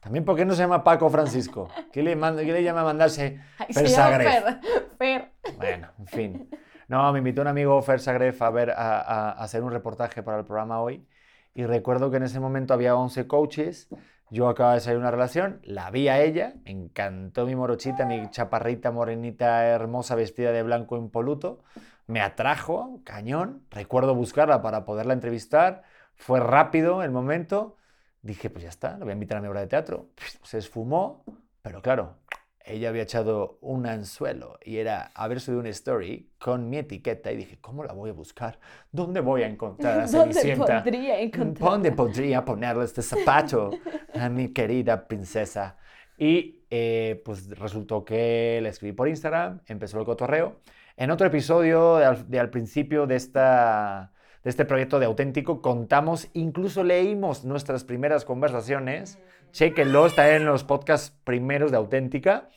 [0.00, 1.68] También, ¿por qué no se llama Paco Francisco?
[1.92, 4.28] ¿Qué le, manda, qué le llama a mandarse Fer Sagref?
[4.44, 4.60] Fer.
[4.98, 5.32] Fer.
[5.56, 6.50] Bueno, en fin.
[6.88, 10.22] No, me invitó un amigo Fer Sagref a, ver, a, a- a hacer un reportaje
[10.22, 11.06] para el programa hoy.
[11.54, 13.88] Y recuerdo que en ese momento había 11 coaches.
[14.30, 18.06] Yo acababa de salir de una relación, la vi a ella, me encantó mi morochita,
[18.06, 21.62] mi chaparrita morenita hermosa vestida de blanco impoluto.
[22.06, 23.66] Me atrajo, cañón.
[23.70, 25.82] Recuerdo buscarla para poderla entrevistar.
[26.14, 27.76] Fue rápido el momento.
[28.22, 30.08] Dije, pues ya está, lo voy a invitar a mi obra de teatro.
[30.42, 31.24] Se esfumó,
[31.60, 32.16] pero claro,
[32.64, 37.36] ella había echado un anzuelo y era haber subido una story con mi etiqueta y
[37.36, 38.58] dije, ¿cómo la voy a buscar?
[38.90, 40.82] ¿Dónde voy a encontrar a ¿Dónde Cenicienta?
[40.82, 41.70] podría encontrar?
[41.70, 43.70] ¿Dónde podría ponerle este zapato
[44.14, 45.76] a mi querida princesa?
[46.18, 50.60] Y eh, pues resultó que le escribí por Instagram, empezó el cotorreo.
[50.96, 54.12] En otro episodio de al, de al principio de, esta,
[54.44, 59.18] de este proyecto de Auténtico contamos, incluso leímos nuestras primeras conversaciones.
[59.52, 62.48] Chequenlo, está en los podcasts primeros de Auténtica.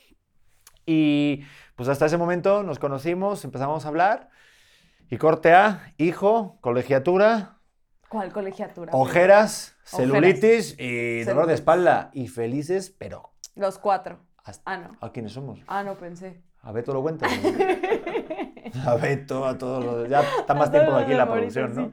[0.86, 1.42] Y
[1.74, 4.30] pues hasta ese momento nos conocimos, empezamos a hablar.
[5.10, 7.52] Y corte A, hijo, colegiatura,
[8.08, 8.92] ¿Cuál colegiatura?
[8.94, 10.10] Ojeras, Ojeras.
[10.10, 11.54] celulitis y dolor de Celulitis.
[11.54, 12.10] espalda.
[12.12, 14.20] Y felices, pero Los cuatro.
[14.44, 14.96] hasta- Ah, no.
[15.00, 15.58] ¿a quiénes somos?
[15.66, 16.40] Ah, no pensé.
[16.62, 17.26] A Beto lo cuenta.
[18.86, 20.08] A Beto, a todos los...
[20.08, 21.92] Ya está más tiempo aquí los la producción, ¿no?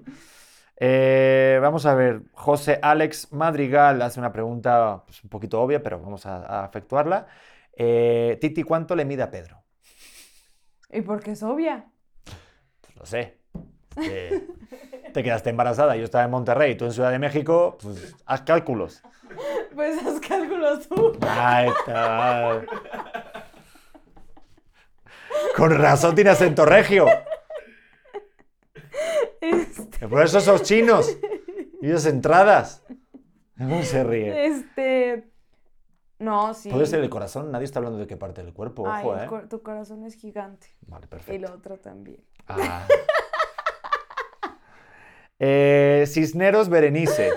[0.78, 6.00] Eh, vamos a ver, José Alex Madrigal hace una pregunta pues, un poquito obvia, pero
[6.00, 7.28] vamos a, efectuarla.
[7.76, 9.64] Eh, Titi, ¿cuánto le mide a Pedro?
[10.90, 11.86] ¿Y por qué es obvia?
[12.82, 13.40] Pues lo sé.
[13.98, 14.48] Eh,
[15.14, 19.02] te quedaste embarazada, yo estaba en Monterrey, tú en Ciudad de México, pues haz cálculos.
[19.74, 21.18] Pues haz cálculos tú.
[21.22, 22.62] Ahí está.
[25.56, 27.08] Con razón tiene acento regio.
[30.10, 31.18] Por eso sos chinos.
[31.82, 32.84] Y esas entradas.
[33.58, 34.46] ¿Cómo se ríe?
[34.46, 35.30] este.
[36.20, 36.70] No, sí.
[36.70, 39.26] Puede ser el corazón, nadie está hablando de qué parte del cuerpo, Ay, ojo, ¿eh?
[39.28, 40.68] cor- tu corazón es gigante.
[40.88, 41.48] Vale, Y perfecto.
[41.48, 42.24] lo otro también.
[42.48, 42.88] Ah.
[45.40, 47.32] Eh, Cisneros Berenice.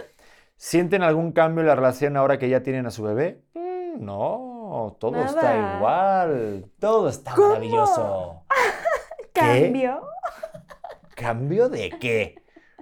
[0.57, 3.43] ¿Sienten algún cambio en la relación ahora que ya tienen a su bebé?
[3.55, 6.71] Mm, no, todo está igual.
[6.79, 7.49] Todo está ¿Cómo?
[7.49, 8.45] maravilloso.
[9.35, 10.03] ¿Cambio?
[11.15, 12.37] ¿Cambio de qué?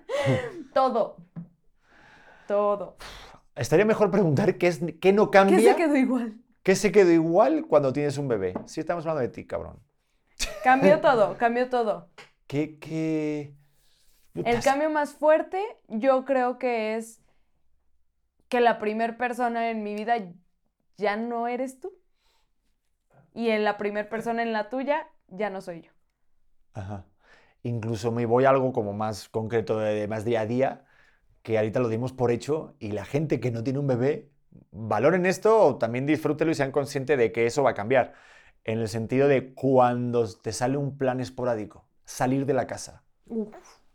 [0.74, 1.16] Todo.
[2.46, 2.96] Todo.
[3.54, 6.34] Estaría mejor preguntar qué, es, qué no ¿Qué cambia, se quedó igual?
[6.62, 8.54] qué se quedó igual cuando tienes un bebé.
[8.66, 9.80] Si estamos hablando de ti, cabrón.
[10.62, 12.08] Cambió todo, cambió todo.
[12.46, 13.54] ¿Qué, qué...
[14.34, 17.20] El cambio más fuerte, yo creo que es
[18.48, 20.16] que la primer persona en mi vida
[20.96, 21.92] ya no eres tú.
[23.32, 25.92] Y en la primer persona en la tuya ya no soy yo.
[26.72, 27.06] Ajá.
[27.64, 30.84] Incluso me voy a algo como más concreto, de, más día a día,
[31.42, 34.28] que ahorita lo dimos por hecho y la gente que no tiene un bebé,
[34.70, 38.12] valoren esto o también disfrútelo y sean conscientes de que eso va a cambiar.
[38.64, 43.02] En el sentido de cuando te sale un plan esporádico, salir de la casa.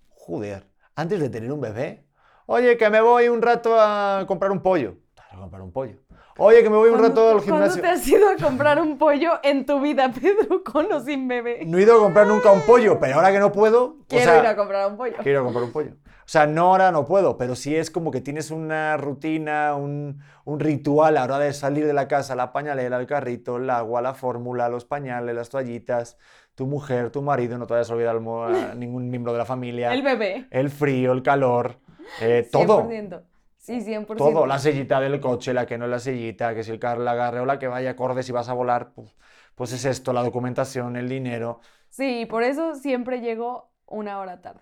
[0.10, 2.06] Joder, antes de tener un bebé,
[2.48, 4.98] oye, que me voy un rato a comprar un pollo.
[5.32, 5.98] A comprar un pollo.
[6.40, 7.82] Oye, que me voy un ¿Cuándo rato al ¿Cuándo gimnasio.
[7.82, 11.64] te has ido a comprar un pollo en tu vida, Pedro, con o sin bebé?
[11.66, 14.24] No he ido a comprar nunca un pollo, pero ahora que no puedo, o Quiero
[14.32, 15.16] sea, ir a comprar un pollo.
[15.22, 15.92] quiero comprar un pollo.
[15.92, 20.20] O sea, no ahora no puedo, pero sí es como que tienes una rutina, un,
[20.46, 23.70] un ritual a la hora de salir de la casa, la pañalera, el carrito, el
[23.70, 26.18] agua, la fórmula, los pañales, las toallitas,
[26.54, 28.20] tu mujer, tu marido, no te vayas a olvidar a
[28.76, 30.46] ningún miembro de la familia, El bebé.
[30.52, 31.80] el frío, el calor,
[32.22, 32.88] eh, todo.
[32.88, 33.24] 100%.
[33.60, 34.40] Sí, 100%.
[34.40, 37.04] Todo, la sillita del coche, la que no es la sillita, que si el carro
[37.04, 39.16] la agarre o la que vaya acorde si vas a volar, pues,
[39.56, 41.62] pues es esto, la documentación, el dinero.
[41.90, 44.62] Sí, por eso siempre llego una hora tarde.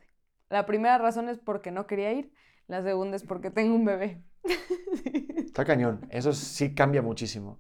[0.49, 2.31] La primera razón es porque no quería ir,
[2.67, 4.23] la segunda es porque tengo un bebé.
[5.47, 7.60] Está cañón, eso sí cambia muchísimo.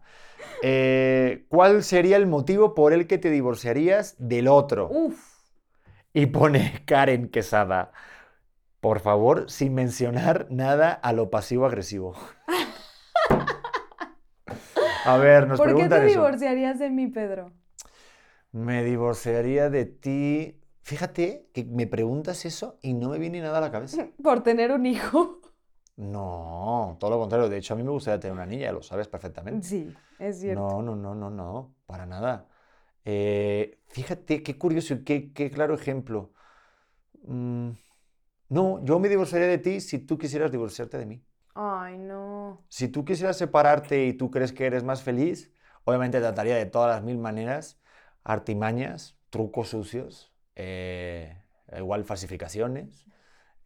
[0.61, 5.01] Eh, ¿cuál sería el motivo por el que te divorciarías del otro?
[5.01, 5.19] Uf,
[6.13, 7.91] Y pone Karen Quesada.
[8.79, 12.15] Por favor, sin mencionar nada a lo pasivo-agresivo.
[15.03, 16.05] A ver, nos ¿por qué te eso.
[16.11, 17.51] divorciarías de mí, Pedro?
[18.51, 20.59] Me divorciaría de ti.
[20.81, 24.07] Fíjate que me preguntas eso y no me viene nada a la cabeza.
[24.23, 25.41] Por tener un hijo.
[25.95, 27.49] No, todo lo contrario.
[27.49, 29.67] De hecho, a mí me gustaría tener una niña, lo sabes perfectamente.
[29.67, 30.75] Sí, es cierto.
[30.75, 32.47] No, no, no, no, no, para nada.
[33.05, 36.33] Eh, fíjate qué curioso y qué, qué claro ejemplo.
[37.23, 37.71] Mm,
[38.49, 41.23] no, yo me divorciaría de ti si tú quisieras divorciarte de mí.
[41.55, 42.63] Ay, no.
[42.69, 45.51] Si tú quisieras separarte y tú crees que eres más feliz,
[45.85, 47.79] obviamente trataría de todas las mil maneras,
[48.23, 51.41] artimañas, trucos sucios, eh,
[51.77, 53.05] igual falsificaciones,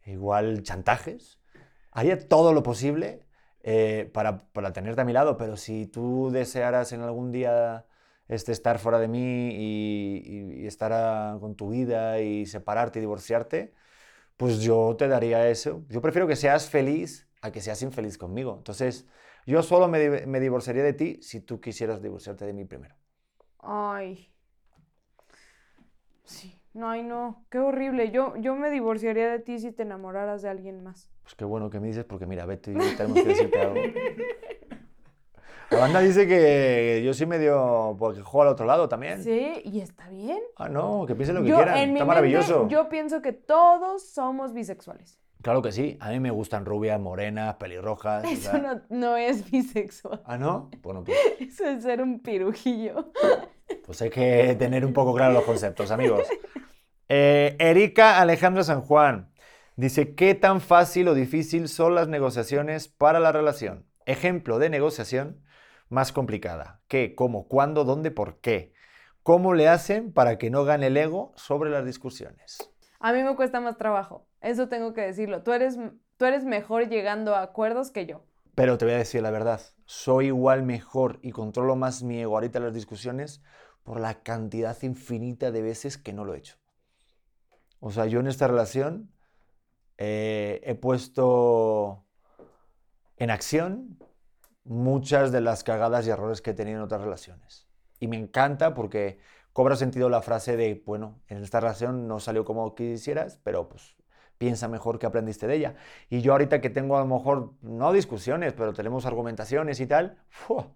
[0.06, 1.40] igual chantajes.
[1.92, 3.26] Haría todo lo posible
[3.62, 7.86] eh, para, para tenerte a mi lado, pero si tú desearas en algún día
[8.28, 12.98] este, estar fuera de mí y, y- y estar ah, con tu vida y separarte
[13.00, 13.74] y divorciarte,
[14.36, 15.84] pues yo te daría eso.
[15.88, 18.54] Yo prefiero que seas feliz a que seas infeliz conmigo.
[18.56, 19.06] Entonces,
[19.46, 22.94] yo solo me, me divorciaría de ti si tú quisieras divorciarte de mí primero.
[23.58, 24.32] Ay.
[26.24, 26.58] Sí.
[26.74, 27.44] No, ay, no.
[27.50, 28.10] Qué horrible.
[28.10, 31.10] Yo, yo me divorciaría de ti si te enamoraras de alguien más.
[31.22, 33.74] Pues qué bueno que me dices, porque mira, Beto y yo tenemos que decirte algo.
[35.72, 39.22] La banda dice que yo sí medio, porque juego al otro lado también.
[39.22, 40.38] Sí, y está bien.
[40.56, 41.78] Ah, no, que piensen lo que Yo, quieran.
[41.78, 42.68] en mi Está mente, maravilloso.
[42.68, 45.18] yo pienso que todos somos bisexuales.
[45.40, 45.96] Claro que sí.
[46.00, 48.22] A mí me gustan rubias, morenas, pelirrojas.
[48.24, 50.22] Eso no, no es bisexual.
[50.24, 50.70] Ah, ¿no?
[50.82, 53.10] Bueno, pues, Eso es ser un pirujillo.
[53.84, 56.26] pues hay que tener un poco claros los conceptos, amigos.
[57.14, 59.30] Eh, Erika Alejandra San Juan
[59.76, 63.84] dice, ¿qué tan fácil o difícil son las negociaciones para la relación?
[64.06, 65.42] Ejemplo de negociación
[65.92, 66.80] más complicada.
[66.88, 67.14] ¿Qué?
[67.14, 67.46] ¿Cómo?
[67.46, 67.84] ¿Cuándo?
[67.84, 68.10] ¿Dónde?
[68.10, 68.72] ¿Por qué?
[69.22, 72.58] ¿Cómo le hacen para que no gane el ego sobre las discusiones?
[72.98, 74.26] A mí me cuesta más trabajo.
[74.40, 75.42] Eso tengo que decirlo.
[75.42, 75.78] Tú eres,
[76.16, 78.24] tú eres mejor llegando a acuerdos que yo.
[78.54, 82.34] Pero te voy a decir la verdad, soy igual mejor y controlo más mi ego
[82.34, 83.42] ahorita en las discusiones
[83.82, 86.56] por la cantidad infinita de veces que no lo he hecho.
[87.80, 89.10] O sea, yo en esta relación
[89.98, 92.06] eh, he puesto
[93.16, 93.98] en acción
[94.64, 97.66] muchas de las cagadas y errores que he tenido en otras relaciones.
[98.00, 99.18] Y me encanta porque
[99.52, 103.96] cobra sentido la frase de, bueno, en esta relación no salió como quisieras, pero pues
[104.38, 105.74] piensa mejor que aprendiste de ella.
[106.10, 110.18] Y yo ahorita que tengo a lo mejor, no discusiones, pero tenemos argumentaciones y tal,
[110.28, 110.72] ¡fua!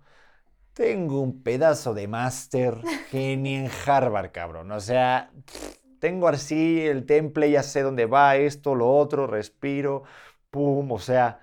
[0.73, 2.77] tengo un pedazo de máster
[3.11, 4.71] que ni en Harvard, cabrón.
[4.73, 5.33] O sea,
[6.01, 10.03] tengo así el temple, ya sé dónde va esto, lo otro, respiro,
[10.51, 11.41] pum, o sea...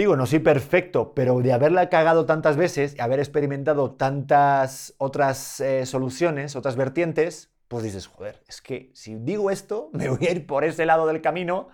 [0.00, 5.84] Digo, no soy perfecto, pero de haberla cagado tantas veces, haber experimentado tantas otras eh,
[5.84, 10.46] soluciones, otras vertientes, pues dices, joder, es que si digo esto, me voy a ir
[10.46, 11.68] por ese lado del camino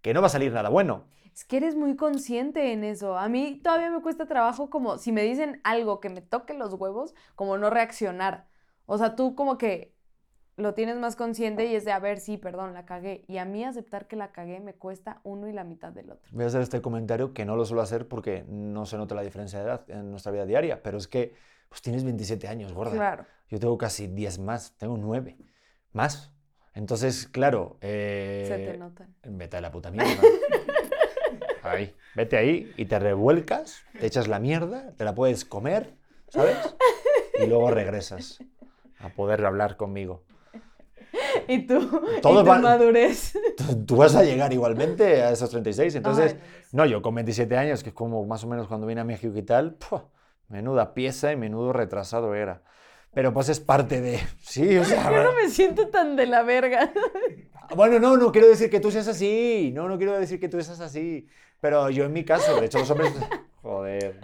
[0.00, 1.08] que no va a salir nada bueno.
[1.34, 3.18] Es que eres muy consciente en eso.
[3.18, 6.72] A mí todavía me cuesta trabajo como si me dicen algo que me toque los
[6.74, 8.46] huevos, como no reaccionar.
[8.84, 9.95] O sea, tú como que
[10.56, 13.24] lo tienes más consciente y es de, a ver, sí, perdón, la cagué.
[13.28, 16.28] Y a mí aceptar que la cagué me cuesta uno y la mitad del otro.
[16.32, 19.22] Voy a hacer este comentario que no lo suelo hacer porque no se nota la
[19.22, 21.34] diferencia de edad en nuestra vida diaria, pero es que
[21.68, 22.92] pues tienes 27 años, gorda.
[22.92, 23.26] Claro.
[23.48, 25.36] Yo tengo casi 10 más, tengo 9
[25.92, 26.32] más.
[26.74, 27.86] Entonces, claro, Se
[28.48, 29.14] te eh, notan.
[29.24, 30.22] vete a la puta mierda.
[31.62, 35.96] Ahí, vete ahí y te revuelcas, te echas la mierda, te la puedes comer,
[36.28, 36.56] ¿sabes?
[37.40, 38.38] Y luego regresas
[39.00, 40.22] a poder hablar conmigo.
[41.48, 41.80] Y tú,
[42.22, 43.38] Todos y tu van- madurez.
[43.86, 46.34] Tú, vas a llegar igualmente a esos 36, entonces...
[46.34, 46.40] Ay,
[46.72, 49.36] no yo con 27 años, que es como más o menos cuando vine a México
[49.36, 50.08] y tal, ¡pua!
[50.48, 52.62] menuda pieza y menudo retrasado era.
[53.12, 54.20] Pero pues es parte de...
[54.40, 55.10] Sí, o sea...
[55.10, 56.92] Yo no me siento tan de la verga.
[57.74, 59.72] Bueno, no, no quiero decir que tú seas así.
[59.74, 61.26] No, no quiero decir que tú seas así.
[61.60, 63.12] Pero yo en mi caso, de hecho los hombres...
[63.60, 64.20] Joder.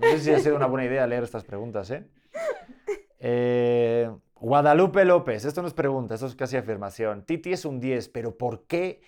[0.00, 2.04] No sé si ha sido una buena idea leer estas preguntas, ¿eh?
[3.20, 7.24] Eh, Guadalupe López, esto no es pregunta, esto es casi afirmación.
[7.24, 9.00] Titi es un 10, pero ¿por qué?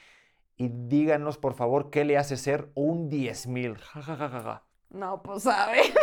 [0.56, 3.78] Y díganos, por favor, ¿qué le hace ser un 10.000?
[3.78, 4.64] Ja, ja, ja, ja, ja.
[4.90, 5.84] No, pues a ver.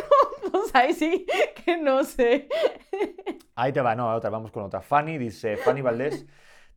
[0.49, 1.25] Pues ahí sí
[1.65, 2.47] que no sé.
[3.53, 4.79] Ahí te va, no, otra, vamos con otra.
[4.81, 6.25] Fanny dice, Fanny Valdés,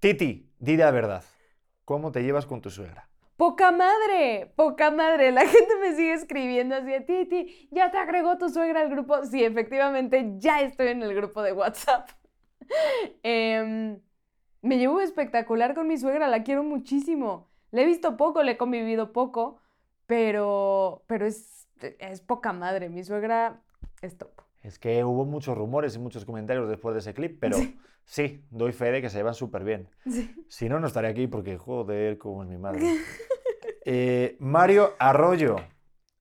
[0.00, 1.22] Titi, di la verdad.
[1.84, 3.08] ¿Cómo te llevas con tu suegra?
[3.36, 5.30] Poca madre, poca madre.
[5.30, 9.24] La gente me sigue escribiendo así Titi, ya te agregó tu suegra al grupo.
[9.24, 12.10] Sí, efectivamente, ya estoy en el grupo de WhatsApp.
[13.22, 14.00] Em,
[14.62, 17.48] me llevo espectacular con mi suegra, la quiero muchísimo.
[17.70, 19.60] Le he visto poco, le he convivido poco,
[20.06, 22.88] pero, pero es, es poca madre.
[22.88, 23.62] Mi suegra
[24.02, 24.30] es top.
[24.62, 27.56] Es que hubo muchos rumores y muchos comentarios después de ese clip, pero
[28.04, 29.88] sí, doy fe de que se llevan súper bien.
[30.06, 30.34] Sí.
[30.48, 32.82] Si no, no estaré aquí porque, joder, cómo es mi madre.
[33.86, 35.56] Eh, Mario Arroyo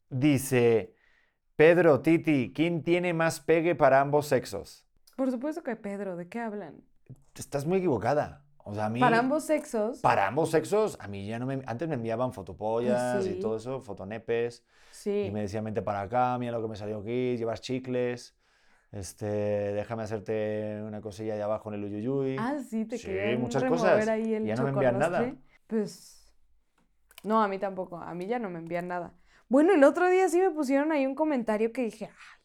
[0.09, 0.95] dice,
[1.57, 4.87] Pedro, Titi, ¿quién tiene más pegue para ambos sexos?
[5.19, 6.81] Por supuesto que Pedro, ¿de qué hablan?
[7.35, 8.45] Estás muy equivocada.
[8.59, 9.01] O sea, a mí...
[9.01, 9.99] Para ambos sexos.
[9.99, 11.61] Para ambos sexos, a mí ya no me...
[11.65, 13.31] Antes me enviaban fotopollas sí.
[13.31, 14.63] y todo eso, fotonepes.
[14.91, 15.25] Sí.
[15.25, 18.33] Y me decían, vente para acá, mira lo que me salió aquí, llevas chicles,
[18.93, 22.37] este, déjame hacerte una cosilla ahí abajo en el uyuyuy.
[22.39, 24.07] Ah, sí, te Sí, muchas cosas.
[24.07, 25.35] ahí el Ya no me envían nada.
[25.67, 26.31] Pues,
[27.23, 27.97] no, a mí tampoco.
[27.97, 29.13] A mí ya no me envían nada.
[29.49, 32.38] Bueno, el otro día sí me pusieron ahí un comentario que dije, ay,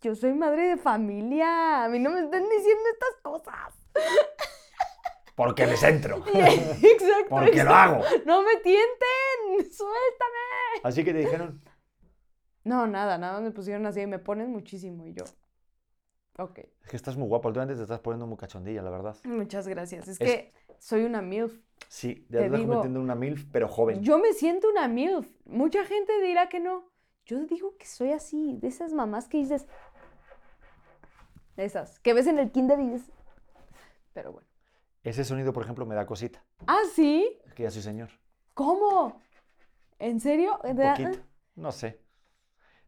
[0.00, 1.84] yo soy madre de familia.
[1.84, 3.74] A mí no me están diciendo estas cosas.
[5.34, 6.24] Porque les entro.
[6.34, 7.28] Exacto.
[7.28, 8.02] Porque lo hago.
[8.24, 9.70] No me tienten.
[9.70, 10.80] ¡Suéltame!
[10.82, 11.60] Así que te dijeron,
[12.64, 15.24] No, nada, nada me pusieron así, me pones muchísimo y yo.
[16.38, 19.16] Ok, es que estás muy guapa, últimamente te estás poniendo muy cachondilla, la verdad.
[19.24, 20.06] muchas gracias.
[20.08, 21.54] Es, Es- que soy una MILF.
[21.88, 24.02] Sí, ya te estás digo- convirtiendo en una MILF, pero joven.
[24.02, 25.26] Yo me siento una MILF.
[25.46, 26.90] Mucha gente dirá que no.
[27.24, 29.66] Yo digo que soy así, de esas mamás que dices.
[31.56, 33.10] Esas, que ves en el kinder y dices.
[34.12, 34.48] Pero bueno.
[35.02, 36.42] Ese sonido, por ejemplo, me da cosita.
[36.66, 37.38] Ah, sí.
[37.54, 38.10] Que ya soy señor.
[38.54, 39.20] ¿Cómo?
[39.98, 40.58] ¿En serio?
[40.64, 41.18] Un poquito.
[41.54, 42.00] No sé.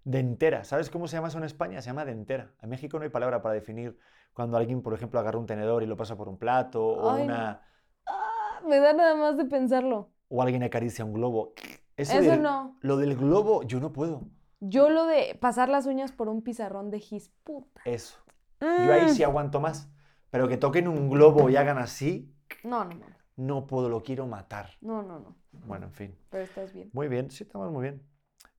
[0.04, 0.64] Dentera.
[0.64, 1.81] ¿Sabes cómo se llama eso en España?
[1.83, 2.52] Se llama dentera.
[2.62, 3.98] En México no hay palabra para definir
[4.33, 7.24] cuando alguien, por ejemplo, agarra un tenedor y lo pasa por un plato o, Ay,
[7.24, 7.62] una,
[8.07, 10.11] Ah, me da nada más de pensarlo.
[10.28, 11.52] o alguien acaricia un globo.
[11.96, 12.76] Eso, Eso del- no.
[12.81, 14.22] Lo del globo, yo no puedo.
[14.61, 17.81] Yo lo de pasar las uñas por un pizarrón de gis, puta.
[17.85, 18.18] Eso.
[18.60, 19.08] Yo ahí Mm.
[19.10, 19.90] sí aguanto más.
[20.30, 23.06] Pero que toquen un globo y hagan así, No, no, no.
[23.36, 24.70] no puedo, lo quiero matar.
[24.80, 25.36] No, no, no.
[25.66, 26.18] Bueno, en fin.
[26.30, 26.90] Pero estás bien.
[26.92, 28.02] Muy bien, sí, estamos muy bien.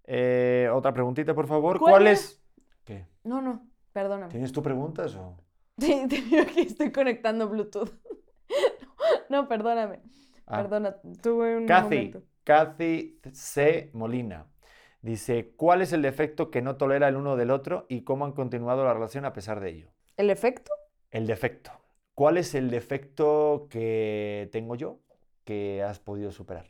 [0.06, 1.78] Eh, otra preguntita, por favor.
[1.78, 2.20] ¿Cuál ¿Cuál, es?
[2.22, 2.44] es?
[2.84, 3.08] ¿Qué?
[3.24, 3.68] No, no.
[3.94, 4.32] Perdóname.
[4.32, 5.38] ¿Tienes tú preguntas o...?
[5.80, 7.92] Sí, te digo que estoy conectando Bluetooth.
[9.30, 10.02] No, perdóname.
[10.48, 10.58] Ah.
[10.58, 12.24] Perdona, tuve un Kathy, momento.
[12.44, 13.92] Kathy C.
[13.94, 14.46] Molina.
[15.02, 18.34] Dice, ¿cuál es el defecto que no tolera el uno del otro y cómo han
[18.34, 19.92] continuado la relación a pesar de ello?
[20.18, 20.72] ¿El efecto?
[21.10, 21.72] El defecto.
[22.14, 25.00] ¿Cuál es el defecto que tengo yo
[25.46, 26.66] que has podido superar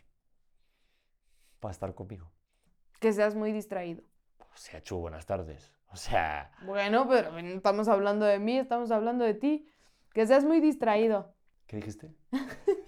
[1.60, 2.32] para estar conmigo?
[3.00, 4.04] Que seas muy distraído.
[4.40, 5.74] O sea, Chu, buenas tardes.
[5.92, 9.68] O sea, Bueno, pero no estamos hablando de mí, estamos hablando de ti.
[10.14, 11.34] Que seas muy distraído.
[11.66, 12.14] ¿qué dijiste?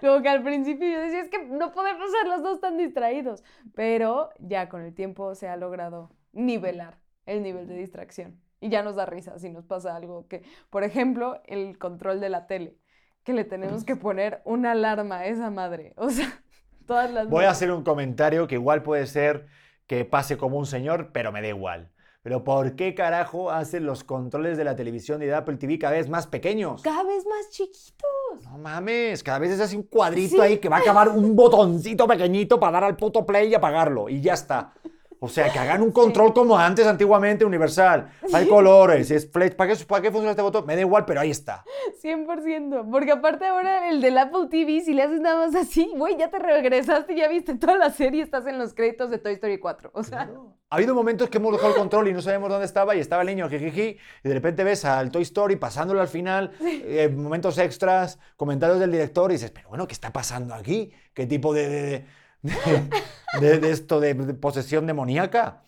[0.00, 3.44] Como que al principio yo decía, es que no podemos ser los dos tan distraídos.
[3.74, 8.40] Pero ya con el tiempo se ha logrado nivelar el nivel de distracción.
[8.60, 12.28] Y ya nos da risa si nos pasa algo que, por ejemplo, el control de
[12.28, 12.76] la tele,
[13.24, 15.92] que le tenemos que poner una alarma a esa madre.
[15.96, 16.42] O sea,
[16.86, 19.46] todas las Voy a hacer un comentario que igual puede ser
[19.86, 21.90] que pase como un señor, pero me da igual.
[22.22, 25.94] Pero ¿por qué carajo hacen los controles de la televisión y de Apple TV cada
[25.94, 26.82] vez más pequeños?
[26.82, 28.44] Cada vez más chiquitos.
[28.44, 30.40] No mames, cada vez es así un cuadrito Sí.
[30.42, 34.10] ahí que va a acabar un botoncito pequeñito para dar al puto play y apagarlo.
[34.10, 34.74] Y ya está.
[35.22, 38.10] O sea, que hagan un control como antes, antiguamente, universal.
[38.32, 39.54] Hay colores, es flex.
[39.54, 40.64] ¿Para qué, ¿Para qué funciona este botón?
[40.66, 41.62] Me da igual, pero ahí está.
[42.02, 42.90] 100%.
[42.90, 46.30] Porque aparte ahora el del Apple TV, si le haces nada más así, güey, ya
[46.30, 49.90] te regresaste, ya viste toda la serie, estás en los créditos de Toy Story 4.
[49.94, 50.30] O sea,
[50.70, 53.22] Ha habido momentos que hemos dejado el control y no sabemos dónde estaba y estaba
[53.22, 57.58] el niño, jijiji, y de repente ves al Toy Story pasándolo al final, eh, momentos
[57.58, 60.92] extras, comentarios del director y dices, pero bueno, ¿qué está pasando aquí?
[61.12, 62.04] ¿Qué tipo de, de, de-
[62.42, 65.64] de- de esto de, de posesión demoníaca?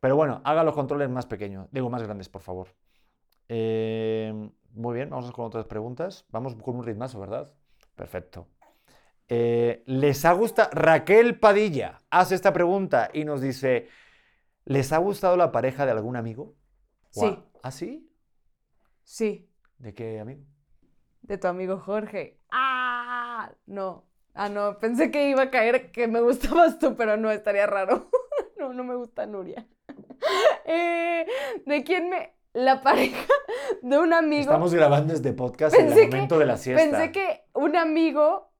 [0.00, 2.68] Pero bueno, haga los controles más pequeños, digo más grandes, por favor.
[3.48, 6.24] Eh, muy bien, vamos con otras preguntas.
[6.30, 7.52] Vamos con un ritmazo, ¿verdad?
[7.94, 8.48] Perfecto.
[9.28, 10.70] Eh, ¿Les ha gustado?
[10.72, 13.88] Raquel Padilla hace esta pregunta y nos dice,
[14.64, 16.54] ¿les ha gustado la pareja de algún amigo?
[17.10, 17.38] Sí.
[17.62, 18.08] ¿Ah, sí?
[19.04, 20.42] sí, ¿De qué amigo?
[21.22, 22.40] de tu amigo Jorge.
[22.50, 24.04] Ah, no.
[24.34, 28.08] Ah, no, pensé que iba a caer que me gustabas tú, pero no, estaría raro.
[28.58, 29.66] No, no me gusta Nuria.
[30.64, 31.26] Eh,
[31.66, 32.32] ¿De quién me...?
[32.54, 33.26] La pareja
[33.80, 34.42] de un amigo.
[34.42, 36.82] Estamos grabando este podcast en el que- momento de la siesta.
[36.84, 38.52] Pensé que un amigo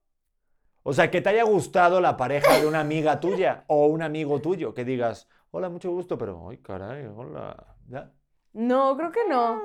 [0.82, 4.40] O sea, que te haya gustado la pareja de una amiga tuya o un amigo
[4.40, 7.76] tuyo, que digas, hola, mucho gusto, pero, ay, caray, hola.
[7.86, 8.10] ¿Ya?
[8.54, 9.62] No, creo que no.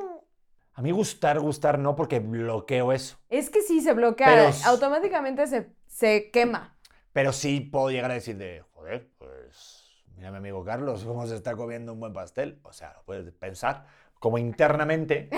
[0.74, 3.18] A mí gustar, gustar no, porque bloqueo eso.
[3.30, 6.76] Es que sí se bloquea, Pero s- automáticamente se, se quema.
[7.12, 11.36] Pero sí puedo llegar a decir de, joder, pues mira mi amigo Carlos cómo se
[11.36, 12.60] está comiendo un buen pastel.
[12.62, 13.86] O sea, lo puedes pensar
[14.20, 15.32] como internamente,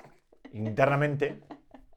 [0.52, 1.42] internamente.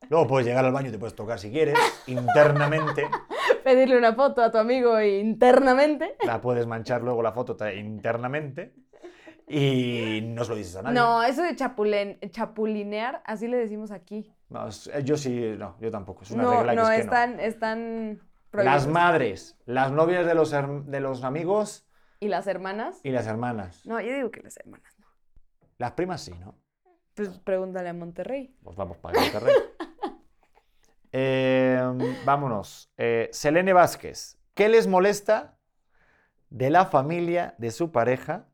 [0.10, 3.08] Luego puedes llegar al baño y te puedes tocar si quieres, internamente.
[3.64, 6.18] Pedirle una foto a tu amigo internamente.
[6.26, 8.74] La puedes manchar luego la foto internamente
[9.48, 11.00] y no se lo dices a nadie.
[11.00, 14.34] No, eso de chapulinear, así le decimos aquí.
[14.50, 16.24] No, eh, yo sí, no, yo tampoco.
[16.24, 17.44] Es una No, regla que es que no.
[17.44, 21.86] están, Las madres, las novias de los, de los amigos
[22.20, 23.00] ¿Y las hermanas?
[23.04, 23.86] y las hermanas.
[23.86, 25.06] No, yo digo que las hermanas no.
[25.78, 26.56] Las primas sí, ¿no?
[27.14, 28.56] Pues pregúntale a Monterrey.
[28.64, 29.54] Pues vamos para Monterrey.
[31.12, 31.82] Eh,
[32.24, 32.92] vámonos.
[32.98, 34.38] Eh, Selene Vázquez.
[34.54, 35.58] ¿Qué les molesta
[36.52, 38.48] de la familia de su pareja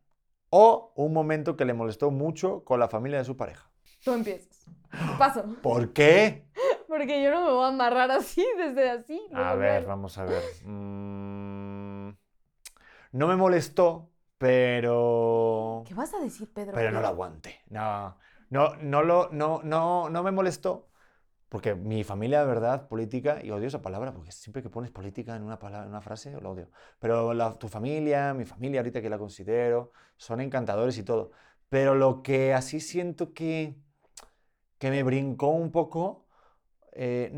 [0.49, 3.69] o un momento que le molestó mucho con la familia de su pareja?
[4.05, 4.65] Tú empiezas.
[5.17, 5.43] Paso.
[5.63, 6.45] ¿Por qué?
[6.87, 9.19] Porque yo no me voy a amarrar así, desde así.
[9.33, 10.43] A luego, ver, vamos a ver.
[10.63, 12.09] Mm,
[13.13, 15.83] no me molestó, pero...
[15.87, 16.73] ¿Qué vas a decir, Pedro?
[16.75, 17.61] Pero no lo aguanté.
[17.69, 18.15] No,
[18.51, 20.87] no, no, lo, no, no, no me molestó
[21.49, 25.35] porque mi familia de verdad, política, y odio esa palabra, porque siempre que pones política
[25.37, 26.69] en una, palabra, en una frase, lo odio.
[26.99, 31.31] Pero la- tu familia, mi familia ahorita que la considero, son encantadores y todo.
[31.69, 33.77] Pero lo que así siento que,
[34.77, 36.25] que me brincó un poco
[36.93, 37.29] eh,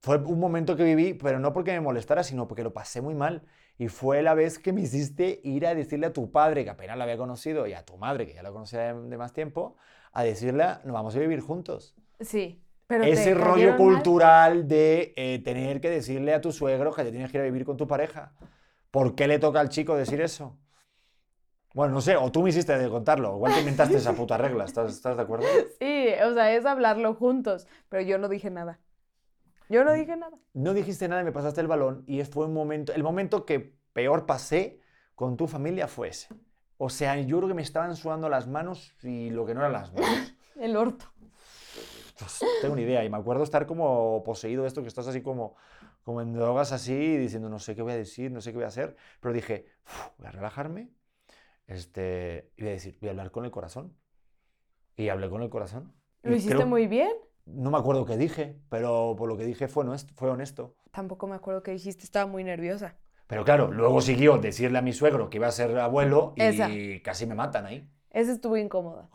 [0.00, 3.14] fue un momento que viví, pero no porque me molestara, sino porque lo pasé muy
[3.14, 3.42] mal.
[3.78, 6.96] Y fue la vez que me hiciste ir a decirle a tu padre, que apenas
[6.96, 9.76] la había conocido, y a tu madre, que ya la conocía de, de más tiempo,
[10.12, 11.94] a decirle, nos vamos a vivir juntos.
[12.20, 12.62] Sí.
[12.86, 13.76] Pero Ese rollo mal.
[13.76, 17.44] cultural de eh, tener que decirle a tu suegro que te tienes que ir a
[17.44, 18.32] vivir con tu pareja.
[18.92, 20.56] ¿Por qué le toca al chico decir eso?
[21.76, 24.64] Bueno, no sé, o tú me hiciste de contarlo, igual te inventaste esa puta regla,
[24.64, 25.44] ¿estás, estás de acuerdo?
[25.78, 28.80] Sí, o sea, es hablarlo juntos, pero yo no dije nada.
[29.68, 30.38] Yo no dije nada.
[30.54, 33.74] No dijiste nada y me pasaste el balón y fue un momento, el momento que
[33.92, 34.80] peor pasé
[35.14, 36.28] con tu familia fue ese.
[36.78, 39.74] O sea, yo creo que me estaban sudando las manos y lo que no eran
[39.74, 40.34] las manos.
[40.58, 41.04] El orto.
[42.18, 45.20] Pues, tengo una idea y me acuerdo estar como poseído de esto, que estás así
[45.20, 45.56] como,
[46.04, 48.64] como en drogas así, diciendo no sé qué voy a decir, no sé qué voy
[48.64, 50.95] a hacer, pero dije, "Uf, voy a relajarme
[51.66, 53.96] este, y voy a decir, voy a hablar con el corazón.
[54.96, 55.92] Y hablé con el corazón.
[56.22, 57.10] Lo Y hiciste creo- muy bien.
[57.44, 60.12] No me acuerdo qué dije, pero por lo que dije fue honesto.
[60.16, 60.74] Fue honesto.
[60.90, 62.96] Tampoco me acuerdo qué dijiste, estaba muy nerviosa.
[63.28, 66.68] Pero claro, luego siguió decirle a mi suegro que iba a ser abuelo y Esa.
[67.04, 67.88] casi me matan ahí.
[68.10, 69.08] Esa estuvo incómoda.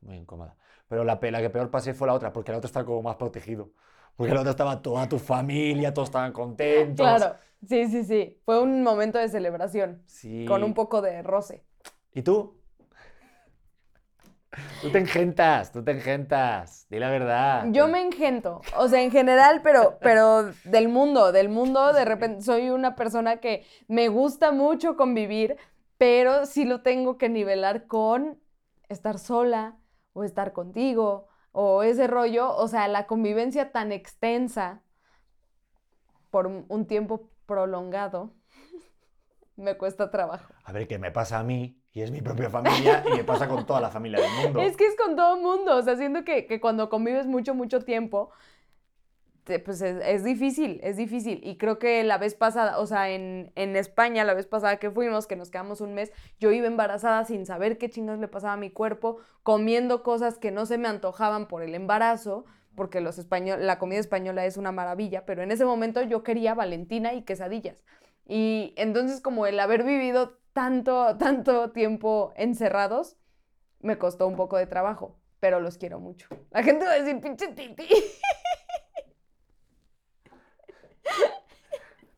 [0.00, 0.56] Muy incómoda.
[0.88, 3.16] Pero la, la que peor pasé fue la otra, porque la otra estaba como más
[3.16, 3.72] protegido.
[4.16, 7.04] Porque la otra estaba toda tu familia, todos estaban contentos.
[7.04, 7.36] Claro,
[7.68, 8.40] sí, sí, sí.
[8.44, 10.44] Fue un momento de celebración, Sí.
[10.46, 11.65] con un poco de roce.
[12.16, 12.54] ¿Y tú?
[14.80, 16.86] Tú te engentas, tú te engentas.
[16.88, 17.66] Di la verdad.
[17.72, 22.42] Yo me engento, o sea, en general, pero, pero del mundo, del mundo, de repente
[22.42, 25.58] soy una persona que me gusta mucho convivir,
[25.98, 28.40] pero sí lo tengo que nivelar con
[28.88, 29.76] estar sola
[30.14, 34.80] o estar contigo o ese rollo, o sea, la convivencia tan extensa
[36.30, 38.32] por un un tiempo prolongado
[39.56, 40.52] me cuesta trabajo.
[40.64, 41.80] A ver, ¿qué me pasa a mí?
[41.92, 44.60] Y es mi propia familia y me pasa con toda la familia del mundo.
[44.62, 47.54] Es que es con todo el mundo, o sea, siento que, que cuando convives mucho,
[47.54, 48.30] mucho tiempo,
[49.44, 51.40] te- pues es, es difícil, es difícil.
[51.44, 54.90] Y creo que la vez pasada, o sea, en, en España, la vez pasada que
[54.90, 58.54] fuimos, que nos quedamos un mes, yo iba embarazada sin saber qué chingados le pasaba
[58.54, 62.44] a mi cuerpo, comiendo cosas que no se me antojaban por el embarazo,
[62.74, 66.52] porque los español, la comida española es una maravilla, pero en ese momento yo quería
[66.54, 67.84] Valentina y quesadillas.
[68.26, 73.16] Y entonces como el haber vivido tanto, tanto tiempo encerrados,
[73.80, 76.28] me costó un poco de trabajo, pero los quiero mucho.
[76.50, 77.86] La gente va a decir, pinche titi.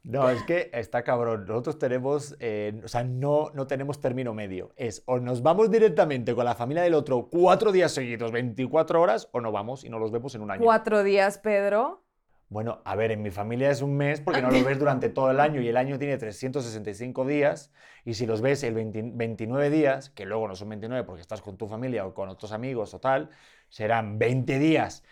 [0.09, 1.45] No, es que está cabrón.
[1.47, 4.73] Nosotros tenemos, eh, o sea, no, no tenemos término medio.
[4.77, 9.29] Es o nos vamos directamente con la familia del otro cuatro días seguidos, 24 horas,
[9.33, 10.65] o no vamos y no los vemos en un año.
[10.65, 12.08] Cuatro días, Pedro.
[12.51, 15.31] Bueno, a ver, en mi familia es un mes porque no los ves durante todo
[15.31, 17.71] el año y el año tiene 365 días
[18.07, 21.43] y si los ves el 20 29 días, que luego no son 29 porque estás
[21.43, 23.29] con tu familia o con otros amigos o tal,
[23.69, 25.05] serán 20 días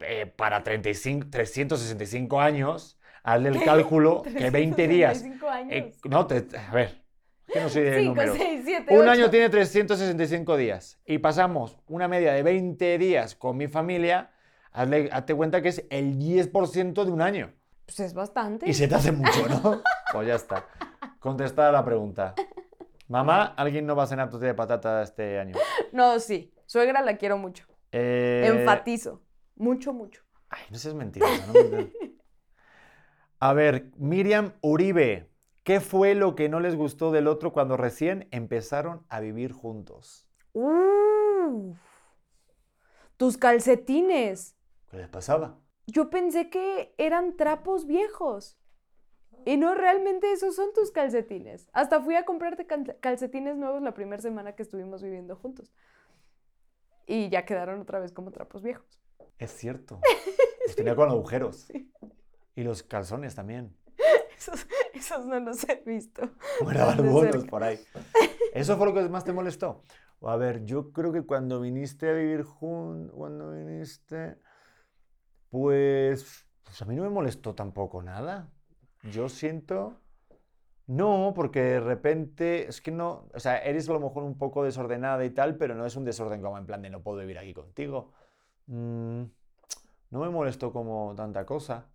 [0.00, 2.98] eh, para 35, 365 años.
[3.22, 5.22] Hazle el cálculo que 20 días.
[5.22, 5.72] 365 años.
[5.72, 7.04] eh, no, te- a ver,
[7.46, 8.36] que no soy de Cinco, números.
[8.36, 9.10] seis, siete, Un ocho.
[9.12, 14.31] año tiene 365 días y pasamos una media de 20 días con mi familia.
[14.72, 17.52] Hazle, hazte cuenta que es el 10% de un año.
[17.86, 18.68] Pues es bastante.
[18.68, 19.82] Y se te hace mucho, ¿no?
[20.12, 20.66] Pues ya está.
[21.20, 22.34] Contestada la pregunta.
[23.08, 25.56] Mamá, ¿alguien no va a cenar tortilla de patata este año?
[25.92, 26.52] No, sí.
[26.66, 27.66] Suegra la quiero mucho.
[27.92, 29.22] Eh, Enfatizo.
[29.56, 30.22] Mucho, mucho.
[30.50, 31.46] Ay, no seas mentirosa.
[31.46, 31.92] no me-
[33.40, 35.30] A ver, Miriam Uribe.
[35.62, 40.28] ¿Qué fue lo que no les gustó del otro cuando recién empezaron a vivir juntos?
[40.52, 41.76] Uf.
[43.16, 44.56] Tus calcetines.
[44.92, 45.58] ¿Qué les pasaba?
[45.86, 48.58] Yo pensé que eran trapos viejos.
[49.46, 51.70] Y no, realmente esos son tus calcetines.
[51.72, 55.72] Hasta fui a comprarte cal- calcetines nuevos la primera semana que estuvimos viviendo juntos.
[57.06, 59.00] Y ya quedaron otra vez como trapos viejos.
[59.38, 59.98] Es cierto.
[60.66, 61.72] Los tenía con agujeros.
[62.54, 63.74] Y los calzones también.
[64.36, 66.22] Esos, esos no los he visto.
[66.62, 67.80] Bueno, algunos por ahí.
[68.52, 69.82] ¿Eso fue lo que más te molestó?
[70.20, 74.36] A ver, yo creo que cuando viniste a vivir juntos, cuando viniste,
[75.52, 78.50] pues, pues a mí no me molestó tampoco nada.
[79.02, 80.00] Yo siento,
[80.86, 84.64] no, porque de repente, es que no, o sea, eres a lo mejor un poco
[84.64, 87.38] desordenada y tal, pero no es un desorden como en plan de no puedo vivir
[87.38, 88.12] aquí contigo.
[88.66, 89.24] Mm,
[90.10, 91.91] no me molestó como tanta cosa.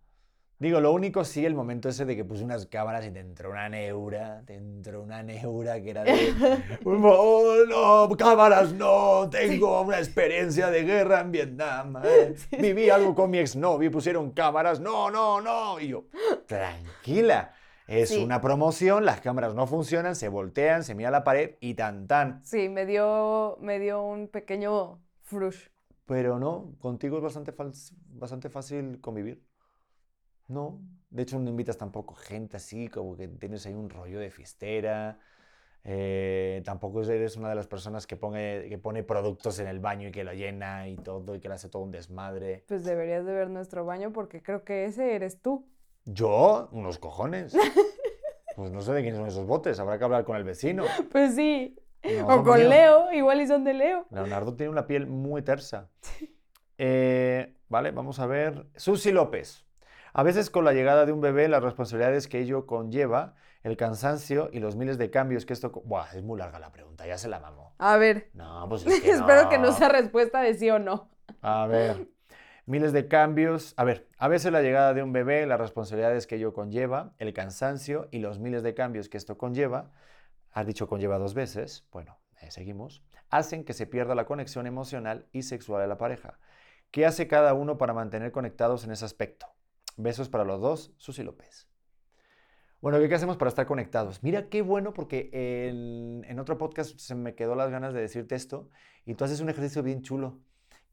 [0.60, 3.50] Digo, lo único sí, el momento ese de que puse unas cámaras y te entró
[3.50, 6.32] una neura, te entró una neura que era de,
[6.82, 13.30] favor, no, cámaras no, tengo una experiencia de guerra en Vietnam, eh, viví algo con
[13.30, 16.06] mi exnovio y pusieron cámaras, no, no, no, y yo,
[16.46, 17.52] tranquila,
[17.86, 18.22] es Sí.
[18.24, 22.44] una promoción, las cámaras no funcionan, se voltean, se mira la pared y tan tan.
[22.44, 25.68] Sí, me dio, me dio un pequeño frush.
[26.04, 27.54] Pero no, contigo es bastante,
[28.08, 29.46] bastante fácil convivir.
[30.48, 30.80] No,
[31.10, 35.18] de hecho no invitas tampoco gente así, como que tienes ahí un rollo de fiestera.
[35.84, 40.08] eh, tampoco eres una de las personas que pone, que pone productos en el baño
[40.08, 42.64] y que lo llena y todo y que le hace todo un desmadre.
[42.68, 45.66] Pues deberías de ver nuestro baño porque creo que ese eres tú.
[46.04, 47.56] Yo, unos cojones.
[48.56, 50.84] Pues no sé de quiénes son esos botes, habrá que hablar con el vecino.
[51.12, 51.78] Pues sí.
[52.04, 52.68] No o con.
[52.68, 54.06] Leo, igual y son de Leo.
[54.10, 55.90] Leonardo tiene una piel muy tersa.
[56.80, 58.68] Eh, vale, vamos a ver.
[58.76, 59.66] Susi López.
[60.12, 64.50] A veces con la llegada de un bebé, las responsabilidades que ello conlleva, el cansancio
[64.52, 65.70] y los miles de cambios que esto...
[65.70, 67.74] Buah, es muy larga la pregunta, ya se la mamó.
[67.78, 69.72] A ver, No, pues es que espero que no no.
[69.72, 71.10] sea respuesta de sí o no.
[71.42, 72.08] A ver,
[72.66, 73.74] miles de cambios.
[73.76, 77.32] A ver, a veces la llegada de un bebé, las responsabilidades que ello conlleva, el
[77.32, 79.90] cansancio y los miles de cambios que esto conlleva,
[80.52, 85.26] has dicho conlleva dos veces, bueno, eh, seguimos, hacen que se pierda la conexión emocional
[85.32, 86.38] y sexual de la pareja.
[86.90, 89.46] ¿Qué hace cada uno para mantener conectados en ese aspecto?
[89.98, 91.66] Besos para los dos, Susi López.
[92.80, 94.22] Bueno, ¿qué hacemos para estar conectados?
[94.22, 98.70] Mira qué bueno porque en, otro podcast se me quedó las ganas de decirte esto
[99.04, 100.38] y tú haces un ejercicio bien chulo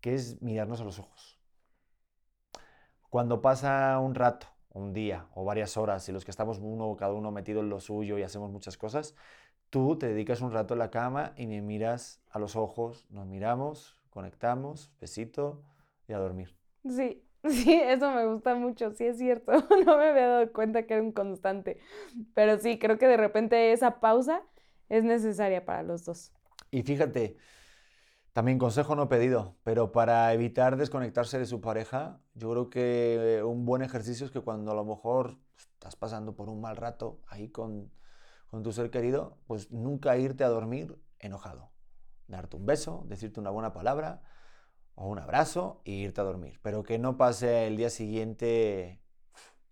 [0.01, 1.39] que es mirarnos a los ojos.
[3.11, 7.13] Cuando pasa un rato, un día o varias horas y los que estamos uno cada
[7.13, 9.13] uno metido en lo suyo y hacemos muchas cosas,
[9.69, 13.27] tú te dedicas un rato en la cama y me miras a los ojos, nos
[13.27, 15.61] miramos, conectamos, besito
[16.07, 16.57] y a dormir.
[16.89, 19.51] Sí, sí, eso me gusta mucho, sí es cierto.
[19.85, 21.79] No me había dado cuenta que era un constante.
[22.33, 24.41] Pero sí, creo que de repente esa pausa
[24.89, 26.31] es necesaria para los dos.
[26.71, 27.37] Y fíjate,
[28.33, 33.65] también consejo no pedido, pero para evitar desconectarse de su pareja, yo creo que un
[33.65, 37.49] buen ejercicio es que cuando a lo mejor estás pasando por un mal rato ahí
[37.49, 37.91] con,
[38.47, 41.71] con tu ser querido, pues nunca irte a dormir enojado.
[42.27, 44.21] Darte un beso, decirte una buena palabra
[44.95, 46.59] o un abrazo y irte a dormir.
[46.61, 48.99] Pero que no pase el día siguiente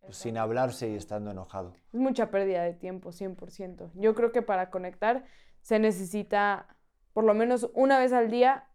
[0.02, 1.74] pues, sin hablarse y estando enojado.
[1.92, 3.92] Es mucha pérdida de tiempo, 100%.
[3.96, 5.26] Yo creo que para conectar
[5.62, 6.68] se necesita,
[7.14, 8.68] por lo menos una vez al día,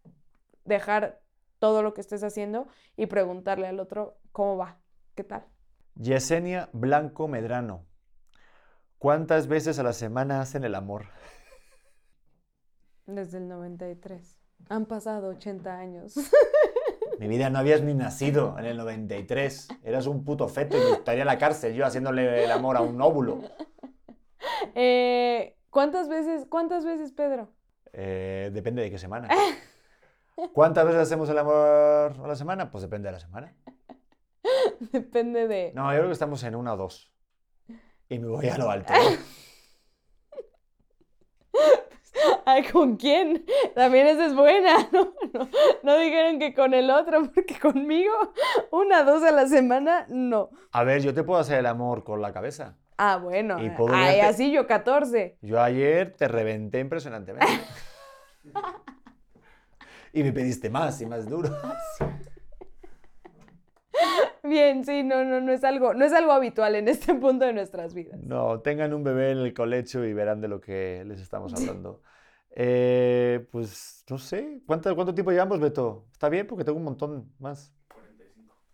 [0.65, 1.21] dejar
[1.59, 4.81] todo lo que estés haciendo y preguntarle al otro cómo va,
[5.15, 5.45] qué tal.
[5.97, 7.85] Yesenia Blanco Medrano.
[8.99, 11.07] ¿Cuántas veces a la semana hacen el amor?
[13.07, 14.38] Desde el 93.
[14.69, 16.15] Han pasado 80 años.
[17.19, 19.69] Mi vida, no habías ni nacido en el 93.
[19.83, 23.01] Eras un puto feto y estaría en la cárcel yo haciéndole el amor a un
[23.01, 23.41] óvulo.
[24.75, 27.49] Eh, ¿cuántas veces, cuántas veces, Pedro?
[27.93, 29.29] Eh, depende de qué semana.
[30.53, 32.71] ¿Cuántas veces hacemos el amor a la semana?
[32.71, 33.55] Pues depende de la semana.
[34.93, 35.73] Depende de...
[35.75, 37.13] No, yo creo que estamos en una o dos.
[38.09, 38.93] Y me voy a lo alto.
[38.93, 39.19] ¿eh?
[42.51, 43.45] Ay, ¿con quién?
[43.75, 45.13] También esa es buena, ¿no?
[45.35, 45.49] No,
[45.83, 48.15] no dijeron que con el otro, porque conmigo
[48.71, 50.49] una, dos a la semana, no.
[50.73, 52.79] A ver, yo te puedo hacer el amor con la cabeza.
[52.97, 53.63] Ah, bueno.
[53.63, 55.37] Y puedo ay, verte- así yo 14.
[55.43, 57.47] Yo ayer te reventé impresionantemente.
[60.11, 61.51] Y me pediste más y más duro.
[64.43, 67.53] Bien, sí, no, no, no es algo, no es algo habitual en este punto de
[67.53, 68.19] nuestras vidas.
[68.23, 72.01] No, tengan un bebé en el colecho y verán de lo que les estamos hablando.
[72.61, 76.07] Eh, pues no sé, ¿cuánto, cuánto tiempo llevamos, Beto?
[76.11, 76.45] ¿Está bien?
[76.45, 77.73] Porque tengo un montón más.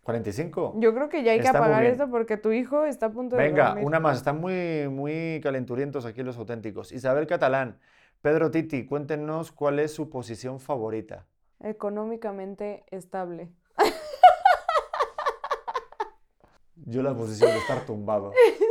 [0.01, 0.73] 45.
[0.79, 3.35] Yo creo que ya hay que Está apagar esto porque tu hijo está a punto
[3.35, 3.85] de Venga, dormir.
[3.85, 4.17] una más.
[4.17, 6.91] Están muy, muy calenturientos aquí los auténticos.
[6.91, 7.77] Isabel Catalán.
[8.21, 11.27] Pedro Titi, cuéntenos cuál es su posición favorita.
[11.59, 13.51] Económicamente estable.
[16.87, 18.31] Yo la posición de estar tumbado.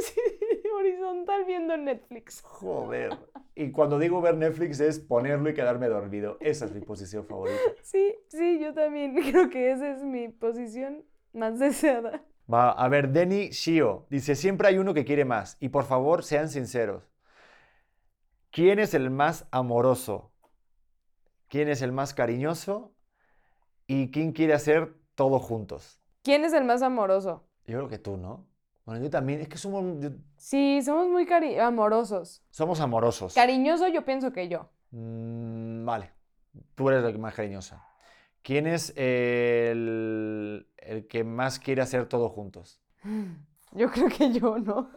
[1.05, 2.40] Horizontal viendo Netflix.
[2.42, 3.16] Joder.
[3.55, 6.38] Y cuando digo ver Netflix es ponerlo y quedarme dormido.
[6.40, 7.59] Esa es mi posición favorita.
[7.82, 12.24] Sí, sí, yo también creo que esa es mi posición más deseada.
[12.52, 15.57] Va, a ver, Denny Shio dice, siempre hay uno que quiere más.
[15.61, 17.11] Y por favor, sean sinceros.
[18.50, 20.32] ¿Quién es el más amoroso?
[21.48, 22.94] ¿Quién es el más cariñoso?
[23.86, 26.00] ¿Y quién quiere hacer todo juntos?
[26.22, 27.46] ¿Quién es el más amoroso?
[27.66, 28.46] Yo creo que tú, ¿no?
[28.85, 29.41] Bueno, yo también.
[29.41, 32.43] Es que somos, yo- Sí, somos muy cari- amorosos.
[32.51, 33.35] somos amorosos.
[33.35, 34.68] Cariñoso yo pienso que yo.
[34.91, 36.12] Mm, vale,
[36.74, 37.85] tú eres la que más cariñosa.
[38.43, 42.80] ¿Quién es el, el que más quiere hacer todo juntos?
[43.72, 44.89] Yo creo que yo no.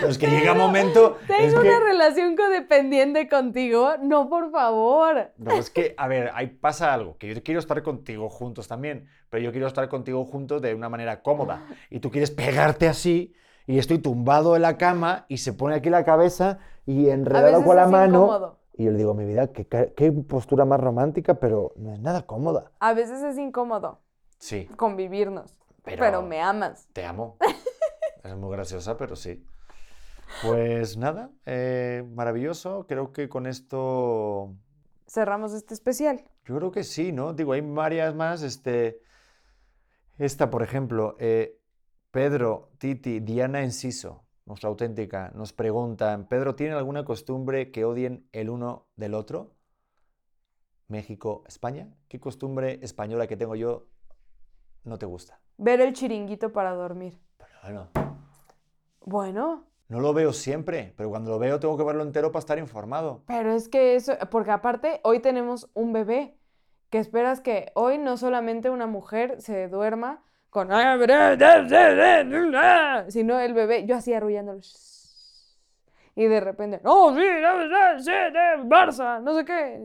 [0.00, 1.18] Pero es que llega un momento.
[1.22, 3.92] es Tengo que- una relación codependiente contigo.
[4.02, 5.30] No, por favor.
[5.38, 9.08] No, es que, a ver, ahí pasa algo, que yo quiero estar contigo juntos también,
[9.30, 11.66] pero yo quiero estar contigo juntos de una manera cómoda.
[11.90, 13.34] Y tú quieres pegarte así,
[13.66, 17.76] y estoy tumbado en la cama, y se pone aquí la cabeza y enredado con
[17.76, 18.24] la es mano.
[18.24, 18.58] incómodo.
[18.78, 19.66] Y yo le digo, mi vida, qué,
[19.96, 22.72] qué postura más romántica, pero no es nada cómoda.
[22.78, 24.00] A veces es incómodo
[24.38, 25.58] Sí, convivirnos.
[25.82, 26.86] Pero- Pero, me amas.
[26.92, 27.36] te amo.
[28.24, 29.46] Es muy graciosa, pero sí.
[30.42, 32.86] Pues nada, eh, maravilloso.
[32.86, 34.54] Creo que con esto
[35.08, 36.24] Cerramos este especial.
[36.44, 37.32] Yo creo que sí, ¿no?
[37.32, 38.42] Digo, hay varias más.
[38.42, 39.00] Este,
[40.18, 41.60] esta, por ejemplo, eh,
[42.10, 48.50] Pedro, Titi, Diana Enciso, nuestra auténtica, nos preguntan, Pedro, ¿tiene alguna costumbre que odien el
[48.50, 49.54] uno del otro?
[50.88, 51.88] México, España.
[52.08, 53.86] ¿Qué costumbre española que tengo yo
[54.84, 55.40] no te gusta?
[55.56, 57.18] Ver el chiringuito para dormir.
[57.38, 57.90] Pero bueno,
[59.04, 62.58] Bueno, no lo veo siempre, pero cuando lo veo tengo que verlo entero para estar
[62.58, 63.22] informado.
[63.26, 66.36] pero es que eso, porque aparte hoy tenemos un bebé,
[66.90, 70.68] que esperas que hoy no solamente una mujer se duerma con...
[73.08, 74.60] Sino el bebé, yo así arrullándolo.
[76.14, 77.20] Y de repente, no, sí,
[77.98, 78.10] sí,
[78.64, 79.82] Barça, no sé qué.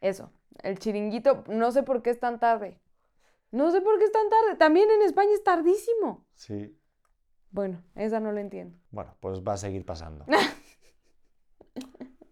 [0.00, 0.30] Eso,
[0.62, 2.80] el chiringuito, no sé por qué es tan tarde.
[3.50, 4.56] No sé por qué es tan tarde.
[4.56, 6.26] También en España es tardísimo.
[6.34, 6.77] Sí.
[7.50, 8.76] Bueno, esa no la entiendo.
[8.90, 10.24] Bueno, pues va a seguir pasando.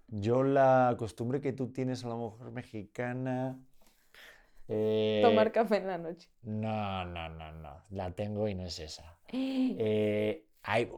[0.09, 3.59] Yo la costumbre que tú tienes a la mujer mexicana...
[4.69, 6.31] eh, Tomar café en la noche.
[6.43, 7.83] No, no, no, no.
[7.91, 9.17] La tengo y no es esa.
[9.33, 10.91] Eh, hay-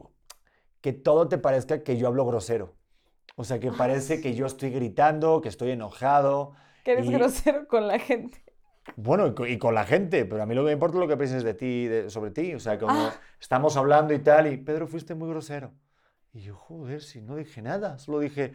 [0.81, 2.75] que todo te parezca que yo hablo grosero.
[3.35, 6.53] O sea, que parece que yo estoy gritando, que estoy enojado.
[6.83, 8.41] Que eres y- grosero con la gente.
[8.95, 11.01] Bueno, y co- y con la gente, pero a mí lo que me importa es
[11.01, 12.53] lo que pienses de ti, de- sobre ti.
[12.53, 13.13] O sea, como Ah.
[13.39, 15.73] estamos hablando y tal, y Pedro, fuiste muy grosero.
[16.33, 18.53] Y yo, joder, si no dije nada, solo dije,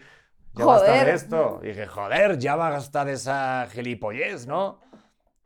[0.54, 1.14] ya basta de Joder.
[1.14, 1.60] esto.
[1.62, 4.80] Y dije, joder, ya basta de esa gilipollez, ¿no?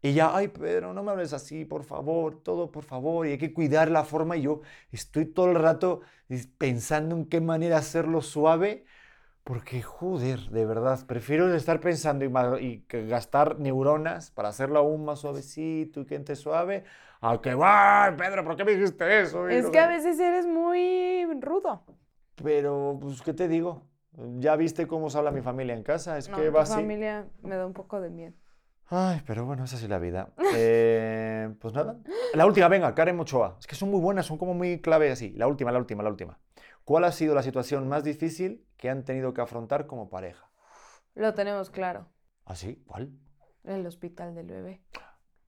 [0.03, 3.39] Y ya, ay, Pedro, no me hables así, por favor, todo, por favor, y hay
[3.39, 4.37] que cuidar la forma.
[4.37, 4.61] Y yo
[4.93, 6.01] estoy todo el rato
[6.59, 8.85] pensando en qué manera hacerlo suave,
[9.49, 12.23] porque, joder, de verdad, prefiero estar pensando
[12.61, 16.85] y, y gastar neuronas para hacerlo aún más suavecito y que entre suave,
[17.23, 19.49] a que, ¡ay, Pedro, ¿por qué me dijiste eso?
[19.49, 19.95] Es que a qué".
[19.95, 21.83] veces eres muy rudo.
[22.45, 23.87] Pero, pues, ¿qué te digo?
[24.39, 26.75] Ya viste cómo se habla mi familia en casa, es No, que va así.
[26.75, 28.35] familia me da un poco de miedo.
[28.91, 30.29] Ay, pero bueno, esa sí la vida.
[30.55, 31.97] Eh, pues nada.
[32.35, 33.57] La última, venga, Karen Ochoa.
[33.59, 35.31] Es que son muy buenas, son como muy clave así.
[35.37, 36.39] La última, la última, la última.
[36.89, 40.49] ¿Cuál ha sido la situación más difícil que han tenido que afrontar como pareja?
[41.15, 42.07] Lo tenemos claro.
[42.47, 42.83] ¿Ah, sí?
[42.87, 43.13] ¿Cuál?
[43.65, 44.81] El hospital del bebé.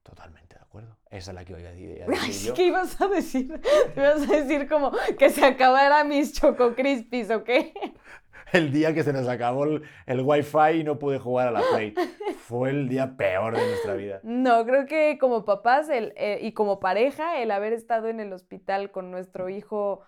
[0.03, 0.99] Totalmente de acuerdo.
[1.09, 2.53] Esa es la que iba a decir, yo.
[2.53, 3.59] ¿Qué ibas a decir?
[3.97, 7.73] Ibas a decir como que se acabara mis Choco Crispies, ¿o qué?
[8.53, 11.63] El día que se nos acabó el, el wifi y no pude jugar a la
[11.73, 11.95] Play.
[12.41, 14.21] Fue el día peor de nuestra vida.
[14.25, 18.33] No, creo que como papás el, eh, y como pareja, el haber estado en el
[18.35, 20.03] hospital con nuestro hijo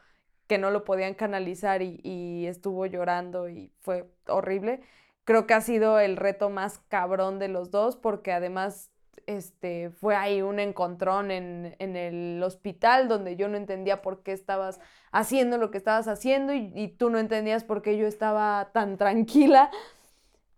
[0.47, 4.81] que no lo podían canalizar y, y estuvo llorando y fue horrible,
[5.25, 8.91] creo que ha sido el reto más cabrón de los dos porque además
[9.27, 14.33] este, fue ahí un encontrón en, en el hospital donde yo no entendía por qué
[14.33, 14.81] estabas
[15.13, 18.97] haciendo lo que estabas haciendo y, y tú no entendías por qué yo estaba tan
[18.97, 19.71] tranquila.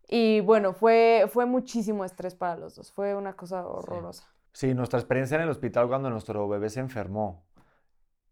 [0.09, 4.24] Y bueno, fue, fue muchísimo estrés para los dos, fue una cosa horrorosa.
[4.53, 7.43] Sí, nuestra experiencia en el hospital cuando nuestro bebé se enfermó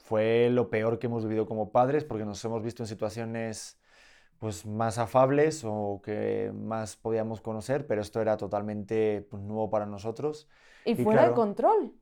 [0.03, 3.79] fue lo peor que hemos vivido como padres porque nos hemos visto en situaciones
[4.39, 9.87] pues más afables o que más podíamos conocer, pero esto era totalmente pues, nuevo para
[9.87, 10.49] nosotros.
[10.85, 11.93] Y, Y fuera de claro, control.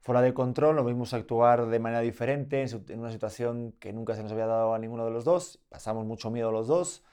[0.00, 3.92] Fuera de control, lo vimos actuar de manera diferente en su- en una situación que
[3.92, 7.04] nunca se nos había dado a ninguno de los dos, pasamos mucho miedo los dos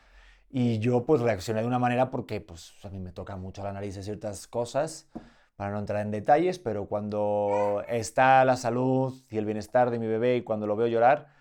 [0.50, 3.74] y yo pues reaccioné de una manera porque pues a mí me toca mucho la
[3.74, 5.10] nariz de ciertas cosas,
[5.60, 10.08] para no entrar en detalles, pero cuando está la salud y el bienestar de mi
[10.08, 11.34] bebé y cuando lo veo llorar,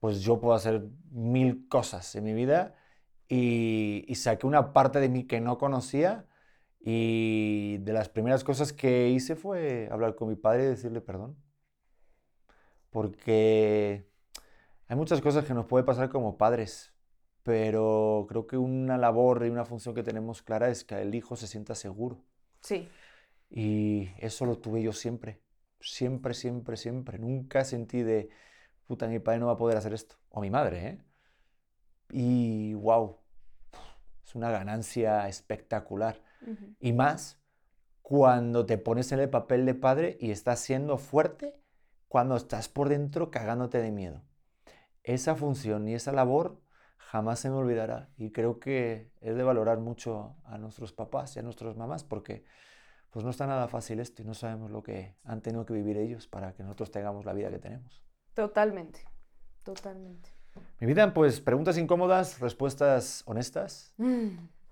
[0.00, 2.74] pues yo puedo hacer mil cosas en mi vida
[3.28, 6.26] y, saqué una parte de mí que no conocía
[6.80, 11.36] y de las primeras cosas que hice fue hablar con mi padre y decirle perdón.
[12.90, 14.10] Porque
[14.88, 16.92] hay muchas cosas que nos puede pasar como padres,
[17.44, 21.36] pero creo que una labor y una función que tenemos clara es que el hijo
[21.36, 22.24] se sienta seguro.
[22.62, 22.88] Sí.
[23.50, 25.42] Y eso lo tuve yo siempre.
[25.80, 27.18] Siempre, siempre, siempre.
[27.18, 28.30] Nunca sentí de,
[28.86, 30.16] puta, mi padre no va a poder hacer esto.
[30.30, 30.98] O mi madre, ¿eh?
[32.12, 33.18] Y wow,
[34.24, 36.22] es una ganancia espectacular.
[36.78, 37.38] Y más
[38.02, 41.60] cuando te pones en el papel de padre y estás siendo fuerte
[42.08, 44.22] cuando estás por dentro cagándote de miedo.
[45.02, 46.60] Esa función y esa labor
[46.96, 51.38] jamás se me olvidará y creo que es de valorar mucho a nuestros papás y
[51.38, 52.44] a nuestras mamás porque
[53.10, 55.96] pues no está nada fácil esto y no sabemos lo que han tenido que vivir
[55.96, 58.02] ellos para que nosotros tengamos la vida que tenemos.
[58.34, 59.00] Totalmente,
[59.62, 60.30] totalmente.
[60.80, 63.94] Mi vida, pues preguntas incómodas, respuestas honestas.
[63.98, 64.28] Mm,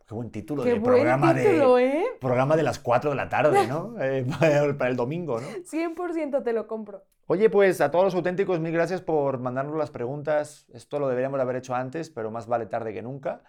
[0.06, 2.04] Qué buen título Qué de buen programa título, de ¿eh?
[2.20, 3.94] programa de las 4 de la tarde, ¿no?
[4.00, 5.46] Eh, para el- para el domingo, ¿no?
[5.64, 7.04] 100% te lo compro.
[7.26, 10.64] Oye, pues a todos los auténticos, mil gracias por mandarnos las preguntas.
[10.72, 13.42] Esto lo deberíamos haber hecho antes, pero más vale tarde que nunca.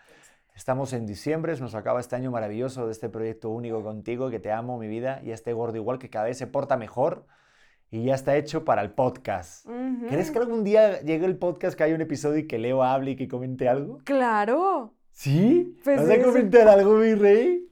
[0.60, 4.52] Estamos en diciembre, nos acaba este año maravilloso de este proyecto único contigo, que te
[4.52, 7.26] amo, mi vida, y a este gordo igual que cada vez se porta mejor
[7.90, 9.66] y ya está hecho para el podcast.
[10.10, 13.12] ¿Crees que algún día llegue el podcast que haya un episodio y que Leo hable
[13.12, 14.00] y que comente algo?
[14.04, 14.96] Claro.
[15.14, 15.80] ¿Sí?
[15.82, 17.66] Pues ¿Vas a comentar algo, mi rey?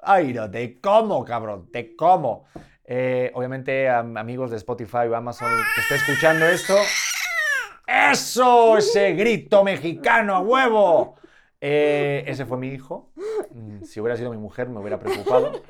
[0.00, 2.46] Ay, no, te como, cabrón, te como.
[2.86, 6.74] Eh, obviamente, am- amigos de Spotify o Amazon que esté escuchando esto.
[7.86, 8.78] ¡Eso!
[8.78, 11.16] Ese grito mexicano a huevo.
[11.66, 13.10] Eh, ese fue mi hijo.
[13.50, 15.62] Mm, Si hubiera sido mi mujer, me hubiera preocupado.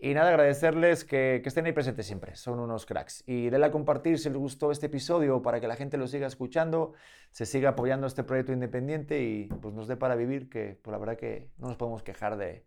[0.00, 2.34] Y nada, agradecerles que, estén ahí presentes siempre.
[2.34, 3.22] Son unos cracks.
[3.24, 6.26] Y denle a compartir si les gustó este episodio para que la gente lo siga
[6.26, 6.92] escuchando,
[7.30, 10.98] se siga apoyando este proyecto independiente y pues nos dé para vivir, que pues, la
[10.98, 12.64] verdad que no nos podemos quejar del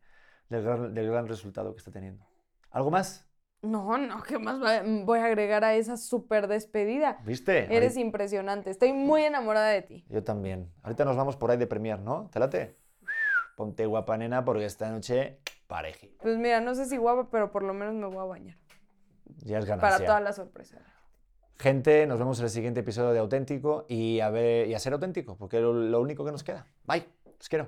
[0.49, 2.25] gran resultado que está teniendo.
[2.71, 3.28] ¿Algo más?
[3.61, 7.19] No, no, ¿qué más va- voy a agregar a esa súper despedida?
[7.25, 7.65] ¿Viste?
[7.65, 8.69] Eres Ahorita- impresionante.
[8.69, 10.05] Estoy muy enamorada de ti.
[10.09, 10.71] Yo también.
[10.81, 12.29] Ahorita nos vamos por ahí de premier, ¿no?
[12.31, 12.77] ¿Te late?
[13.57, 16.15] Ponte guapa, nena, porque esta noche pareji.
[16.21, 18.57] Pues mira, no sé si guapa, pero por lo menos me voy a bañar.
[19.43, 19.89] Ya es ganancia.
[19.97, 20.77] Para toda la sorpresa.
[21.59, 24.93] Gente, nos vemos en el siguiente episodio de Auténtico y a, ver, y a ser
[24.93, 26.65] auténtico, porque es lo, lo único que nos queda.
[26.85, 27.05] Bye,
[27.37, 27.67] os quiero.